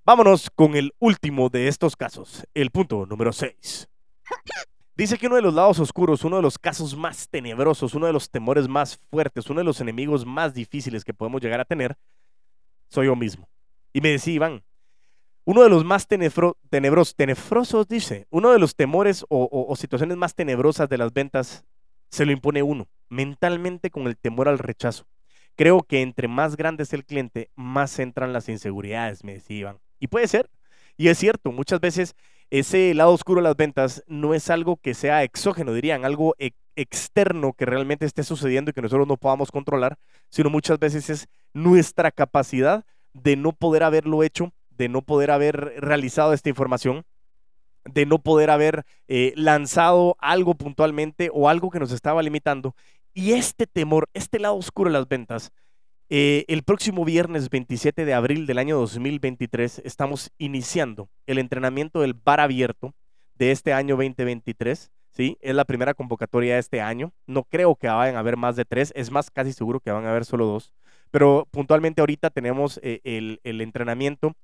Vámonos 0.04 0.50
con 0.50 0.74
el 0.74 0.92
último 0.98 1.48
de 1.48 1.68
estos 1.68 1.94
casos, 1.94 2.44
el 2.54 2.72
punto 2.72 3.06
número 3.06 3.32
6. 3.32 3.88
Dice 4.96 5.16
que 5.16 5.28
uno 5.28 5.36
de 5.36 5.42
los 5.42 5.54
lados 5.54 5.78
oscuros, 5.78 6.24
uno 6.24 6.36
de 6.36 6.42
los 6.42 6.58
casos 6.58 6.96
más 6.96 7.28
tenebrosos, 7.28 7.94
uno 7.94 8.06
de 8.06 8.12
los 8.12 8.28
temores 8.28 8.66
más 8.66 8.96
fuertes, 8.96 9.48
uno 9.48 9.60
de 9.60 9.64
los 9.64 9.80
enemigos 9.80 10.26
más 10.26 10.54
difíciles 10.54 11.04
que 11.04 11.14
podemos 11.14 11.40
llegar 11.40 11.60
a 11.60 11.64
tener, 11.64 11.96
soy 12.88 13.06
yo 13.06 13.14
mismo. 13.14 13.48
Y 13.92 14.00
me 14.00 14.08
decía 14.08 14.34
Iván, 14.34 14.64
uno 15.44 15.62
de 15.62 15.68
los 15.68 15.84
más 15.84 16.08
tenebrosos, 16.08 17.14
tenebrosos, 17.14 17.86
dice, 17.86 18.26
uno 18.30 18.50
de 18.50 18.58
los 18.58 18.74
temores 18.74 19.24
o, 19.28 19.48
o 19.68 19.76
situaciones 19.76 20.16
más 20.16 20.34
tenebrosas 20.34 20.88
de 20.88 20.98
las 20.98 21.12
ventas 21.12 21.64
se 22.10 22.26
lo 22.26 22.32
impone 22.32 22.64
uno, 22.64 22.88
mentalmente 23.08 23.90
con 23.90 24.08
el 24.08 24.16
temor 24.16 24.48
al 24.48 24.58
rechazo. 24.58 25.06
Creo 25.54 25.84
que 25.84 26.02
entre 26.02 26.26
más 26.26 26.56
grande 26.56 26.82
es 26.82 26.92
el 26.92 27.04
cliente, 27.04 27.50
más 27.54 28.00
entran 28.00 28.32
las 28.32 28.48
inseguridades, 28.48 29.22
me 29.22 29.34
decía 29.34 29.58
Iván. 29.58 29.78
Y 30.02 30.08
puede 30.08 30.26
ser. 30.26 30.50
Y 30.96 31.08
es 31.08 31.18
cierto, 31.18 31.52
muchas 31.52 31.78
veces 31.80 32.16
ese 32.50 32.92
lado 32.92 33.12
oscuro 33.12 33.40
de 33.40 33.44
las 33.44 33.56
ventas 33.56 34.02
no 34.08 34.34
es 34.34 34.50
algo 34.50 34.76
que 34.76 34.94
sea 34.94 35.22
exógeno, 35.22 35.72
dirían, 35.72 36.04
algo 36.04 36.34
e-, 36.40 36.50
externo 36.74 37.52
que 37.52 37.66
realmente 37.66 38.04
esté 38.04 38.24
sucediendo 38.24 38.70
y 38.70 38.74
que 38.74 38.82
nosotros 38.82 39.06
no 39.06 39.16
podamos 39.16 39.52
controlar, 39.52 39.96
sino 40.28 40.50
muchas 40.50 40.80
veces 40.80 41.08
es 41.08 41.28
nuestra 41.54 42.10
capacidad 42.10 42.84
de 43.12 43.36
no 43.36 43.52
poder 43.52 43.84
haberlo 43.84 44.24
hecho, 44.24 44.52
de 44.70 44.88
no 44.88 45.02
poder 45.02 45.30
haber 45.30 45.72
realizado 45.78 46.32
esta 46.32 46.48
información, 46.48 47.04
de 47.84 48.04
no 48.04 48.18
poder 48.18 48.50
haber 48.50 48.84
eh, 49.06 49.32
lanzado 49.36 50.16
algo 50.18 50.54
puntualmente 50.54 51.30
o 51.32 51.48
algo 51.48 51.70
que 51.70 51.78
nos 51.78 51.92
estaba 51.92 52.24
limitando. 52.24 52.74
Y 53.14 53.34
este 53.34 53.68
temor, 53.68 54.08
este 54.14 54.40
lado 54.40 54.56
oscuro 54.56 54.90
de 54.90 54.98
las 54.98 55.08
ventas, 55.08 55.52
eh, 56.14 56.44
el 56.48 56.62
próximo 56.62 57.06
viernes 57.06 57.48
27 57.48 58.04
de 58.04 58.12
abril 58.12 58.44
del 58.44 58.58
año 58.58 58.76
2023 58.76 59.80
estamos 59.82 60.30
iniciando 60.36 61.08
el 61.24 61.38
entrenamiento 61.38 62.02
del 62.02 62.12
bar 62.12 62.38
abierto 62.38 62.94
de 63.36 63.50
este 63.50 63.72
año 63.72 63.96
2023. 63.96 64.92
¿sí? 65.10 65.38
Es 65.40 65.54
la 65.54 65.64
primera 65.64 65.94
convocatoria 65.94 66.52
de 66.52 66.60
este 66.60 66.82
año. 66.82 67.14
No 67.26 67.44
creo 67.44 67.76
que 67.76 67.88
vayan 67.88 68.16
a 68.16 68.18
haber 68.18 68.36
más 68.36 68.56
de 68.56 68.66
tres, 68.66 68.92
es 68.94 69.10
más, 69.10 69.30
casi 69.30 69.54
seguro 69.54 69.80
que 69.80 69.90
van 69.90 70.04
a 70.04 70.10
haber 70.10 70.26
solo 70.26 70.44
dos. 70.44 70.74
Pero 71.10 71.48
puntualmente 71.50 72.02
ahorita 72.02 72.28
tenemos 72.28 72.78
eh, 72.82 73.00
el, 73.04 73.40
el, 73.42 73.62
entrenamiento 73.62 74.34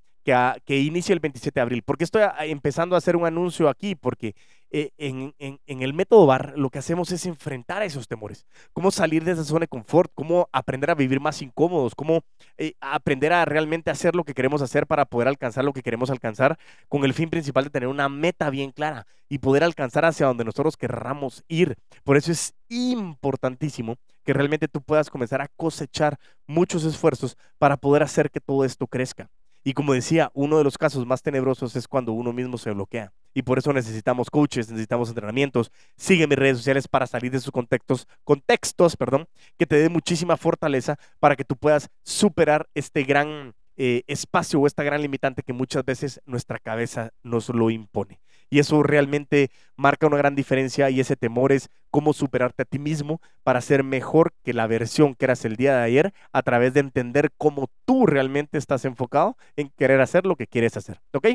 que, 0.65 0.79
inicia 0.81 1.13
el 1.13 1.21
27 1.21 1.59
de 1.59 1.63
abril. 1.63 1.83
¿Por 1.83 1.97
qué 1.97 2.05
estoy 2.05 2.23
empezando 2.41 2.95
a 2.95 2.99
hacer 2.99 3.17
un 3.17 3.27
anuncio 3.27 3.69
aquí? 3.69 3.95
Porque 3.95 4.35
eh, 4.71 4.91
en, 4.99 5.35
el 5.67 5.95
método 5.95 6.27
BAR 6.27 6.53
lo 6.57 6.69
que 6.69 6.79
hacemos 6.79 7.11
es 7.13 7.25
enfrentar 7.25 7.81
a 7.81 7.87
esos 7.87 8.07
temores, 8.07 8.47
cómo 8.75 8.91
salir 8.91 9.25
de 9.25 9.33
esa 9.33 9.45
zona 9.45 9.61
de 9.61 9.69
confort, 9.69 10.13
cómo 10.15 10.49
aprender 10.53 10.91
a 10.91 10.95
vivir 10.95 11.21
más 11.21 11.41
incómodos, 11.41 11.95
cómo 11.95 12.23
eh, 12.59 12.75
aprender 12.81 13.33
a 13.33 13.47
realmente 13.47 13.91
hacer 13.91 14.15
lo 14.15 14.25
que 14.25 14.35
queremos 14.35 14.61
hacer 14.61 14.87
para 14.87 15.07
poder 15.07 15.29
alcanzar 15.29 15.65
lo 15.65 15.73
que 15.73 15.83
queremos 15.83 16.11
alcanzar, 16.11 16.59
con 16.89 17.05
el 17.05 17.15
fin 17.15 17.31
principal 17.31 17.65
de 17.65 17.71
tener 17.71 17.89
una 17.89 18.11
meta 18.11 18.51
bien 18.51 18.73
clara 18.73 19.07
y 19.31 19.39
poder 19.39 19.65
alcanzar 19.65 20.05
hacia 20.05 20.27
donde 20.27 20.45
nosotros 20.45 20.77
querramos 20.77 21.45
ir. 21.49 21.77
Por 22.05 22.19
eso 22.19 22.33
es 22.33 22.55
importantísimo 22.69 23.97
que 24.25 24.35
realmente 24.35 24.69
tú 24.69 24.83
puedas 24.83 25.09
comenzar 25.09 25.41
a 25.41 25.49
cosechar 25.49 26.19
muchos 26.47 26.85
esfuerzos 26.85 27.39
para 27.59 27.79
poder 27.79 28.03
hacer 28.03 28.31
que 28.31 28.41
todo 28.41 28.65
esto 28.65 28.87
crezca. 28.87 29.31
Y 29.65 29.75
como 29.75 29.93
decía, 29.93 30.31
uno 30.35 30.59
de 30.59 30.65
los 30.65 30.79
casos 30.79 31.07
más 31.07 31.23
tenebrosos 31.23 31.77
es 31.77 31.89
cuando 31.89 32.13
uno 32.13 32.33
mismo 32.33 32.59
se 32.59 32.71
bloquea. 32.71 33.13
Y 33.35 33.43
por 33.43 33.59
eso 33.59 33.73
necesitamos 33.73 34.31
coaches, 34.31 34.71
necesitamos 34.71 35.09
entrenamientos. 35.11 35.71
Sigue 35.97 36.27
mis 36.27 36.39
redes 36.39 36.59
sociales 36.59 36.89
para 36.89 37.07
salir 37.07 37.31
de 37.31 37.39
esos 37.39 37.51
contextos, 37.51 38.09
contextos, 38.25 38.97
perdón, 38.97 39.29
que 39.57 39.67
te 39.67 39.77
den 39.77 39.93
muchísima 39.93 40.37
fortaleza 40.37 40.99
para 41.21 41.37
que 41.37 41.45
tú 41.45 41.57
puedas 41.57 41.91
superar 42.03 42.69
este 42.75 43.05
gran 43.05 43.55
eh, 43.77 44.03
espacio 44.09 44.61
o 44.61 44.67
esta 44.67 44.83
gran 44.83 45.03
limitante 45.03 45.45
que 45.45 45.53
muchas 45.53 45.85
veces 45.85 46.21
nuestra 46.27 46.59
cabeza 46.59 47.11
nos 47.23 47.49
lo 47.49 47.71
impone. 47.71 48.21
Y 48.51 48.59
eso 48.59 48.83
realmente 48.83 49.51
marca 49.77 50.07
una 50.07 50.17
gran 50.17 50.35
diferencia 50.35 50.91
y 50.91 51.01
ese 51.01 51.17
temor 51.17 51.53
es 51.53 51.71
cómo 51.91 52.13
superarte 52.13 52.63
a 52.63 52.67
ti 52.67 52.79
mismo 52.79 53.21
para 53.43 53.61
ser 53.61 53.85
mejor 53.85 54.33
que 54.43 54.53
la 54.53 54.67
versión 54.67 55.15
que 55.15 55.27
eras 55.27 55.45
el 55.45 55.57
día 55.57 55.77
de 55.77 55.83
ayer 55.83 56.15
a 56.33 56.43
través 56.43 56.75
de 56.75 56.81
entender 56.81 57.31
cómo 57.37 57.69
tú 57.85 58.07
realmente 58.07 58.59
estás 58.59 58.85
enfocado 58.85 59.37
en 59.57 59.71
querer 59.77 60.01
hacer 60.01 60.27
lo 60.27 60.37
que 60.37 60.47
quieres 60.47 60.77
hacer. 60.77 61.01
¿Ok? 61.13 61.29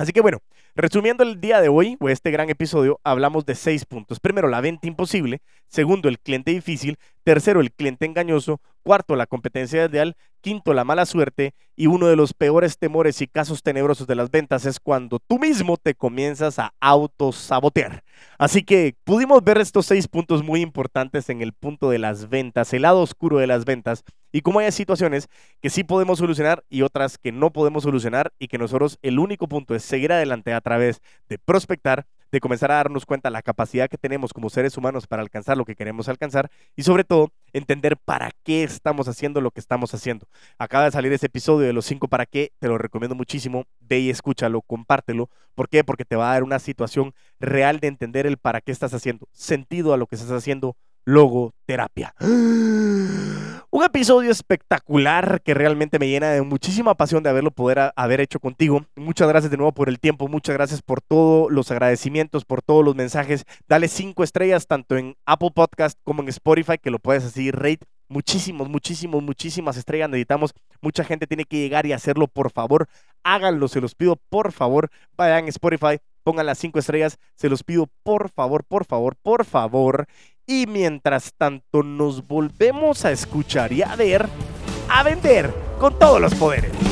Así 0.00 0.12
que 0.12 0.22
bueno, 0.22 0.38
resumiendo 0.74 1.22
el 1.24 1.42
día 1.42 1.60
de 1.60 1.68
hoy 1.68 1.98
o 2.00 2.08
este 2.08 2.30
gran 2.30 2.48
episodio, 2.48 2.98
hablamos 3.04 3.44
de 3.44 3.54
seis 3.54 3.84
puntos. 3.84 4.18
Primero, 4.18 4.48
la 4.48 4.62
venta 4.62 4.86
imposible. 4.86 5.42
Segundo, 5.68 6.08
el 6.08 6.18
cliente 6.18 6.52
difícil. 6.52 6.96
Tercero, 7.22 7.60
el 7.60 7.70
cliente 7.70 8.06
engañoso. 8.06 8.62
Cuarto, 8.82 9.16
la 9.16 9.26
competencia 9.26 9.84
ideal. 9.84 10.16
Quinto, 10.40 10.72
la 10.72 10.84
mala 10.84 11.06
suerte. 11.06 11.54
Y 11.76 11.86
uno 11.86 12.06
de 12.06 12.16
los 12.16 12.32
peores 12.34 12.78
temores 12.78 13.20
y 13.20 13.26
casos 13.26 13.62
tenebrosos 13.62 14.06
de 14.06 14.14
las 14.14 14.30
ventas 14.30 14.64
es 14.66 14.80
cuando 14.80 15.18
tú 15.18 15.38
mismo 15.38 15.76
te 15.76 15.94
comienzas 15.94 16.58
a 16.58 16.72
autosabotear. 16.80 18.02
Así 18.38 18.62
que 18.62 18.94
pudimos 19.04 19.42
ver 19.44 19.58
estos 19.58 19.86
seis 19.86 20.08
puntos 20.08 20.42
muy 20.42 20.60
importantes 20.60 21.28
en 21.28 21.42
el 21.42 21.52
punto 21.52 21.90
de 21.90 21.98
las 21.98 22.28
ventas, 22.28 22.72
el 22.72 22.82
lado 22.82 23.00
oscuro 23.00 23.38
de 23.38 23.46
las 23.46 23.64
ventas 23.64 24.04
y 24.32 24.42
cómo 24.42 24.60
hay 24.60 24.70
situaciones 24.72 25.28
que 25.60 25.70
sí 25.70 25.84
podemos 25.84 26.18
solucionar 26.18 26.64
y 26.68 26.82
otras 26.82 27.18
que 27.18 27.32
no 27.32 27.52
podemos 27.52 27.82
solucionar 27.82 28.32
y 28.38 28.48
que 28.48 28.58
nosotros 28.58 28.98
el 29.02 29.18
único 29.18 29.48
punto 29.48 29.74
es 29.74 29.82
seguir 29.82 30.12
adelante 30.12 30.52
a 30.52 30.60
través 30.60 31.00
de 31.28 31.38
prospectar, 31.38 32.06
de 32.32 32.40
comenzar 32.40 32.70
a 32.70 32.76
darnos 32.76 33.06
cuenta 33.06 33.30
la 33.30 33.42
capacidad 33.42 33.88
que 33.88 33.98
tenemos 33.98 34.32
como 34.32 34.50
seres 34.50 34.76
humanos 34.76 35.06
para 35.06 35.22
alcanzar 35.22 35.56
lo 35.56 35.64
que 35.64 35.74
queremos 35.74 36.08
alcanzar 36.08 36.50
y 36.76 36.82
sobre 36.82 37.04
todo 37.04 37.32
entender 37.52 37.96
para 37.96 38.30
qué 38.44 38.62
estamos 38.62 39.08
haciendo 39.08 39.40
lo 39.40 39.50
que 39.50 39.60
estamos 39.60 39.92
haciendo. 39.94 40.26
Acaba 40.58 40.84
de 40.84 40.92
salir 40.92 41.12
ese 41.12 41.26
episodio 41.26 41.66
de 41.66 41.72
los 41.72 41.84
cinco 41.84 42.08
para 42.08 42.26
qué, 42.26 42.52
te 42.58 42.68
lo 42.68 42.78
recomiendo 42.78 43.14
muchísimo, 43.14 43.64
ve 43.80 44.00
y 44.00 44.10
escúchalo, 44.10 44.62
compártelo. 44.62 45.28
¿Por 45.54 45.68
qué? 45.68 45.84
Porque 45.84 46.04
te 46.04 46.16
va 46.16 46.30
a 46.30 46.34
dar 46.34 46.42
una 46.42 46.58
situación 46.58 47.12
real 47.38 47.80
de 47.80 47.88
entender 47.88 48.26
el 48.26 48.38
para 48.38 48.60
qué 48.60 48.72
estás 48.72 48.94
haciendo, 48.94 49.28
sentido 49.32 49.92
a 49.92 49.96
lo 49.96 50.06
que 50.06 50.16
estás 50.16 50.30
haciendo, 50.30 50.76
logoterapia. 51.10 52.14
Un 53.72 53.84
episodio 53.84 54.30
espectacular 54.32 55.42
que 55.42 55.54
realmente 55.54 55.98
me 55.98 56.08
llena 56.08 56.30
de 56.30 56.42
muchísima 56.42 56.96
pasión 56.96 57.22
de 57.22 57.30
haberlo 57.30 57.52
poder 57.52 57.92
haber 57.94 58.20
hecho 58.20 58.40
contigo. 58.40 58.84
Muchas 58.96 59.28
gracias 59.28 59.50
de 59.50 59.56
nuevo 59.56 59.72
por 59.72 59.88
el 59.88 60.00
tiempo, 60.00 60.26
muchas 60.26 60.54
gracias 60.54 60.82
por 60.82 61.00
todos 61.00 61.52
los 61.52 61.70
agradecimientos, 61.70 62.44
por 62.44 62.62
todos 62.62 62.84
los 62.84 62.96
mensajes. 62.96 63.44
Dale 63.68 63.86
cinco 63.86 64.24
estrellas 64.24 64.66
tanto 64.66 64.96
en 64.96 65.14
Apple 65.24 65.50
Podcast 65.54 65.98
como 66.02 66.22
en 66.22 66.28
Spotify, 66.28 66.78
que 66.78 66.90
lo 66.90 66.98
puedes 66.98 67.24
así 67.24 67.50
rate 67.52 67.86
muchísimos, 68.08 68.68
muchísimos, 68.68 69.22
muchísimas 69.22 69.76
estrellas 69.76 70.10
necesitamos 70.10 70.52
Mucha 70.82 71.04
gente 71.04 71.26
tiene 71.26 71.44
que 71.44 71.58
llegar 71.58 71.84
y 71.86 71.92
hacerlo, 71.92 72.26
por 72.26 72.50
favor. 72.50 72.88
Háganlo, 73.22 73.68
se 73.68 73.82
los 73.82 73.94
pido, 73.94 74.16
por 74.16 74.50
favor. 74.50 74.90
Vayan 75.16 75.44
a 75.44 75.48
Spotify, 75.48 75.98
pongan 76.22 76.46
las 76.46 76.58
cinco 76.58 76.78
estrellas, 76.78 77.18
se 77.34 77.50
los 77.50 77.62
pido, 77.62 77.86
por 78.02 78.30
favor, 78.30 78.64
por 78.64 78.86
favor, 78.86 79.14
por 79.16 79.44
favor. 79.44 80.06
Y 80.50 80.66
mientras 80.66 81.32
tanto 81.38 81.84
nos 81.84 82.26
volvemos 82.26 83.04
a 83.04 83.12
escuchar 83.12 83.72
y 83.72 83.82
a 83.82 83.94
ver, 83.94 84.26
a 84.88 85.04
vender 85.04 85.54
con 85.78 85.96
todos 85.96 86.20
los 86.20 86.34
poderes. 86.34 86.89